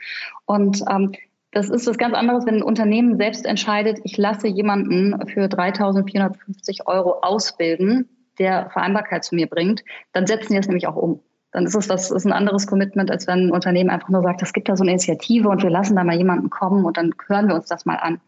Und 0.47 0.83
ähm, 0.89 1.13
das 1.51 1.69
ist 1.69 1.87
was 1.87 1.99
ganz 1.99 2.15
anderes, 2.15 2.47
wenn 2.47 2.57
ein 2.57 2.63
Unternehmen 2.63 3.17
selbst 3.17 3.45
entscheidet, 3.45 3.99
ich 4.05 4.17
lasse 4.17 4.47
jemanden 4.47 5.27
für 5.29 5.47
3.450 5.47 6.87
Euro 6.87 7.21
ausbilden, 7.23 8.09
der 8.39 8.71
Vereinbarkeit 8.71 9.25
zu 9.25 9.35
mir 9.35 9.47
bringt, 9.47 9.83
dann 10.13 10.27
setzen 10.27 10.53
die 10.53 10.59
das 10.59 10.67
nämlich 10.67 10.87
auch 10.87 10.97
um 10.97 11.21
dann 11.57 11.65
ist 11.65 11.75
es 11.75 11.89
das 11.89 12.11
ist 12.11 12.27
ein 12.27 12.35
anderes 12.35 12.67
Commitment, 12.67 13.11
als 13.11 13.27
wenn 13.27 13.47
ein 13.47 13.51
Unternehmen 13.51 13.89
einfach 13.89 14.11
nur 14.11 14.23
sagt, 14.23 14.43
es 14.43 14.53
gibt 14.53 14.69
da 14.69 14.77
so 14.77 14.83
eine 14.83 14.91
Initiative 14.91 15.49
und 15.49 15.63
wir 15.63 15.71
lassen 15.71 15.97
da 15.97 16.05
mal 16.05 16.15
jemanden 16.15 16.51
kommen 16.51 16.85
und 16.85 16.99
dann 16.99 17.15
hören 17.29 17.49
wir 17.49 17.55
uns 17.55 17.65
das 17.67 17.87
mal 17.87 17.97
an. 17.97 18.21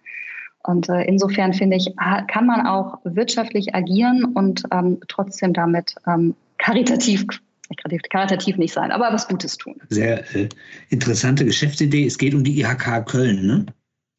Und 0.63 0.89
äh, 0.89 1.03
insofern 1.03 1.53
finde 1.53 1.77
ich, 1.77 1.95
kann 2.27 2.47
man 2.47 2.67
auch 2.67 3.01
wirtschaftlich 3.05 3.75
agieren 3.75 4.25
und 4.25 4.63
ähm, 4.73 5.01
trotzdem 5.09 5.53
damit 5.53 5.95
ähm, 6.07 6.35
karitativ 6.57 7.27
karitativ 8.11 8.57
nicht 8.57 8.73
sein, 8.73 8.91
aber 8.93 9.13
was 9.13 9.29
Gutes 9.29 9.59
tun. 9.59 9.75
Sehr 9.91 10.25
äh, 10.35 10.49
interessante 10.89 11.45
Geschäftsidee. 11.45 12.07
Es 12.07 12.17
geht 12.17 12.35
um 12.35 12.43
die 12.43 12.59
IHK 12.63 13.05
Köln, 13.05 13.47
ne? 13.47 13.67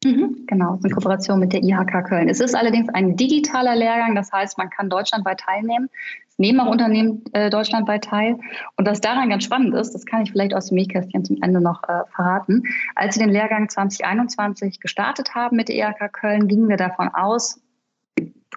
Mhm, 0.04 0.29
genau, 0.50 0.78
in 0.84 0.90
Kooperation 0.90 1.38
mit 1.38 1.54
der 1.54 1.62
IHK 1.62 2.04
Köln. 2.06 2.28
Es 2.28 2.40
ist 2.40 2.54
allerdings 2.54 2.88
ein 2.90 3.16
digitaler 3.16 3.74
Lehrgang, 3.76 4.14
das 4.14 4.30
heißt, 4.30 4.58
man 4.58 4.68
kann 4.68 4.90
deutschlandweit 4.90 5.40
teilnehmen. 5.40 5.88
Es 6.28 6.38
nehmen 6.38 6.60
auch 6.60 6.70
Unternehmen 6.70 7.22
äh, 7.32 7.48
deutschlandweit 7.48 8.04
teil. 8.04 8.36
Und 8.76 8.86
was 8.86 9.00
daran 9.00 9.30
ganz 9.30 9.44
spannend 9.44 9.74
ist, 9.74 9.94
das 9.94 10.04
kann 10.04 10.22
ich 10.22 10.32
vielleicht 10.32 10.54
aus 10.54 10.66
dem 10.66 10.74
Mähkästchen 10.74 11.24
zum 11.24 11.40
Ende 11.40 11.60
noch 11.60 11.82
äh, 11.84 12.02
verraten. 12.14 12.64
Als 12.94 13.16
wir 13.16 13.24
den 13.24 13.32
Lehrgang 13.32 13.68
2021 13.68 14.80
gestartet 14.80 15.34
haben 15.34 15.56
mit 15.56 15.68
der 15.68 15.76
IHK 15.76 16.12
Köln, 16.12 16.48
gingen 16.48 16.68
wir 16.68 16.76
davon 16.76 17.08
aus, 17.08 17.60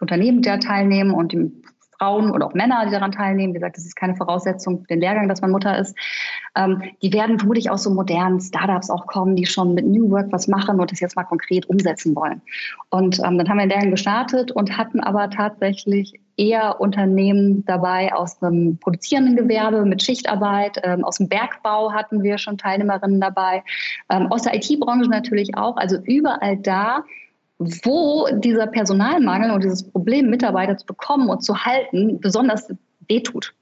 Unternehmen, 0.01 0.41
die 0.41 0.49
da 0.49 0.57
teilnehmen 0.57 1.11
und 1.11 1.31
die 1.31 1.51
Frauen 1.97 2.31
oder 2.31 2.47
auch 2.47 2.53
Männer, 2.53 2.85
die 2.85 2.91
daran 2.91 3.11
teilnehmen, 3.11 3.53
wie 3.53 3.59
gesagt, 3.59 3.77
das 3.77 3.85
ist 3.85 3.95
keine 3.95 4.15
Voraussetzung 4.15 4.81
für 4.81 4.87
den 4.87 4.99
Lehrgang, 4.99 5.27
dass 5.27 5.41
man 5.41 5.51
Mutter 5.51 5.77
ist, 5.77 5.95
ähm, 6.55 6.81
die 7.01 7.13
werden 7.13 7.39
vermutlich 7.39 7.69
aus 7.69 7.83
so 7.83 7.89
modernen 7.89 8.39
Startups 8.39 8.89
auch 8.89 9.07
kommen, 9.07 9.35
die 9.35 9.45
schon 9.45 9.73
mit 9.73 9.85
New 9.85 10.09
Work 10.11 10.31
was 10.31 10.47
machen 10.47 10.79
und 10.79 10.91
das 10.91 10.99
jetzt 10.99 11.15
mal 11.15 11.23
konkret 11.23 11.65
umsetzen 11.67 12.15
wollen. 12.15 12.41
Und 12.89 13.19
ähm, 13.19 13.37
dann 13.37 13.49
haben 13.49 13.57
wir 13.57 13.65
den 13.65 13.69
Lehrgang 13.69 13.91
gestartet 13.91 14.51
und 14.51 14.77
hatten 14.77 14.99
aber 14.99 15.29
tatsächlich 15.29 16.19
eher 16.37 16.81
Unternehmen 16.81 17.63
dabei 17.65 18.13
aus 18.13 18.39
dem 18.39 18.77
produzierenden 18.79 19.35
Gewerbe 19.35 19.85
mit 19.85 20.01
Schichtarbeit, 20.01 20.79
ähm, 20.83 21.03
aus 21.03 21.17
dem 21.17 21.29
Bergbau 21.29 21.91
hatten 21.93 22.23
wir 22.23 22.37
schon 22.37 22.57
Teilnehmerinnen 22.57 23.21
dabei, 23.21 23.63
ähm, 24.09 24.31
aus 24.31 24.43
der 24.43 24.55
IT-Branche 24.55 25.09
natürlich 25.09 25.55
auch, 25.55 25.77
also 25.77 25.97
überall 26.03 26.57
da, 26.57 27.03
wo 27.59 28.27
dieser 28.33 28.67
Personalmangel 28.67 29.51
und 29.51 29.63
dieses 29.63 29.89
Problem, 29.89 30.29
Mitarbeiter 30.29 30.77
zu 30.77 30.85
bekommen 30.85 31.29
und 31.29 31.43
zu 31.43 31.65
halten, 31.65 32.19
besonders 32.19 32.67
wehtut. 33.07 33.53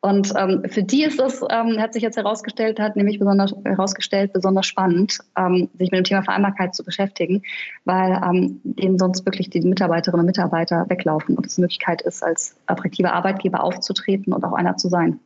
Und 0.00 0.32
ähm, 0.36 0.62
für 0.68 0.82
die 0.82 1.04
ist 1.04 1.18
es, 1.18 1.42
ähm, 1.50 1.80
hat 1.80 1.92
sich 1.92 2.02
jetzt 2.02 2.16
herausgestellt, 2.16 2.78
hat 2.78 2.96
nämlich 2.96 3.18
besonders 3.18 3.54
herausgestellt, 3.64 4.32
besonders 4.32 4.66
spannend, 4.66 5.18
ähm, 5.36 5.68
sich 5.78 5.90
mit 5.90 5.98
dem 5.98 6.04
Thema 6.04 6.22
Vereinbarkeit 6.22 6.74
zu 6.74 6.84
beschäftigen, 6.84 7.42
weil 7.84 8.12
ähm, 8.22 8.60
denen 8.62 8.98
sonst 8.98 9.24
wirklich 9.26 9.50
die 9.50 9.62
Mitarbeiterinnen 9.62 10.20
und 10.20 10.26
Mitarbeiter 10.26 10.88
weglaufen 10.88 11.36
und 11.36 11.46
es 11.46 11.56
eine 11.56 11.64
Möglichkeit 11.64 12.02
ist, 12.02 12.22
als 12.22 12.56
attraktiver 12.66 13.14
Arbeitgeber 13.14 13.64
aufzutreten 13.64 14.32
und 14.32 14.44
auch 14.44 14.52
einer 14.52 14.76
zu 14.76 14.88
sein. 14.88 15.18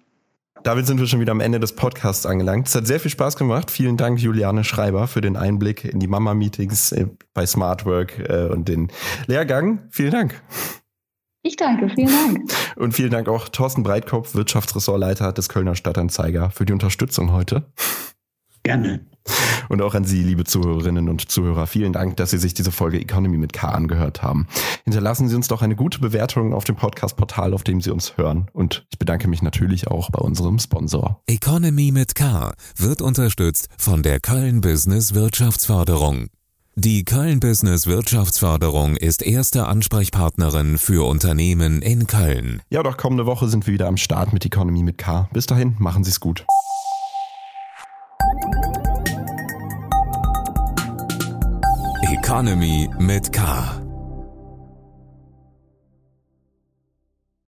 Damit 0.62 0.86
sind 0.86 1.00
wir 1.00 1.06
schon 1.06 1.20
wieder 1.20 1.32
am 1.32 1.40
Ende 1.40 1.58
des 1.58 1.74
Podcasts 1.74 2.26
angelangt. 2.26 2.68
Es 2.68 2.74
hat 2.74 2.86
sehr 2.86 3.00
viel 3.00 3.10
Spaß 3.10 3.36
gemacht. 3.36 3.70
Vielen 3.70 3.96
Dank, 3.96 4.20
Juliane 4.20 4.64
Schreiber, 4.64 5.08
für 5.08 5.20
den 5.20 5.36
Einblick 5.36 5.84
in 5.84 6.00
die 6.00 6.06
Mama-Meetings 6.06 6.92
äh, 6.92 7.06
bei 7.32 7.46
Smartwork 7.46 8.18
äh, 8.18 8.48
und 8.48 8.68
den 8.68 8.88
Lehrgang. 9.26 9.88
Vielen 9.90 10.10
Dank. 10.10 10.42
Ich 11.42 11.56
danke, 11.56 11.88
vielen 11.94 12.10
Dank. 12.10 12.52
Und 12.76 12.92
vielen 12.92 13.10
Dank 13.10 13.28
auch 13.28 13.48
Thorsten 13.48 13.82
Breitkopf, 13.82 14.34
Wirtschaftsressortleiter 14.34 15.32
des 15.32 15.48
Kölner 15.48 15.74
Stadtanzeiger, 15.74 16.50
für 16.50 16.66
die 16.66 16.74
Unterstützung 16.74 17.32
heute. 17.32 17.64
Gerne. 18.62 19.06
Und 19.68 19.82
auch 19.82 19.94
an 19.94 20.04
Sie, 20.04 20.22
liebe 20.22 20.44
Zuhörerinnen 20.44 21.08
und 21.08 21.30
Zuhörer, 21.30 21.66
vielen 21.66 21.92
Dank, 21.92 22.16
dass 22.16 22.30
Sie 22.30 22.38
sich 22.38 22.54
diese 22.54 22.72
Folge 22.72 23.00
Economy 23.00 23.38
mit 23.38 23.52
K 23.52 23.68
angehört 23.68 24.22
haben. 24.22 24.46
Hinterlassen 24.84 25.28
Sie 25.28 25.36
uns 25.36 25.48
doch 25.48 25.62
eine 25.62 25.76
gute 25.76 26.00
Bewertung 26.00 26.54
auf 26.54 26.64
dem 26.64 26.76
Podcast-Portal, 26.76 27.54
auf 27.54 27.64
dem 27.64 27.80
Sie 27.80 27.90
uns 27.90 28.16
hören. 28.16 28.48
Und 28.52 28.86
ich 28.90 28.98
bedanke 28.98 29.28
mich 29.28 29.42
natürlich 29.42 29.88
auch 29.88 30.10
bei 30.10 30.20
unserem 30.20 30.58
Sponsor. 30.58 31.20
Economy 31.26 31.92
mit 31.92 32.14
K 32.14 32.52
wird 32.76 33.02
unterstützt 33.02 33.68
von 33.78 34.02
der 34.02 34.20
Köln 34.20 34.60
Business 34.60 35.14
Wirtschaftsförderung. 35.14 36.28
Die 36.76 37.04
Köln 37.04 37.40
Business 37.40 37.86
Wirtschaftsförderung 37.86 38.96
ist 38.96 39.22
erste 39.22 39.66
Ansprechpartnerin 39.66 40.78
für 40.78 41.06
Unternehmen 41.06 41.82
in 41.82 42.06
Köln. 42.06 42.62
Ja, 42.70 42.82
doch 42.82 42.96
kommende 42.96 43.26
Woche 43.26 43.48
sind 43.48 43.66
wir 43.66 43.74
wieder 43.74 43.88
am 43.88 43.96
Start 43.96 44.32
mit 44.32 44.46
Economy 44.46 44.82
mit 44.82 44.96
K. 44.96 45.28
Bis 45.32 45.46
dahin, 45.46 45.74
machen 45.78 46.04
Sie 46.04 46.10
es 46.10 46.20
gut. 46.20 46.46
Economy 52.30 52.88
mit 53.00 53.32
K. 53.32 53.79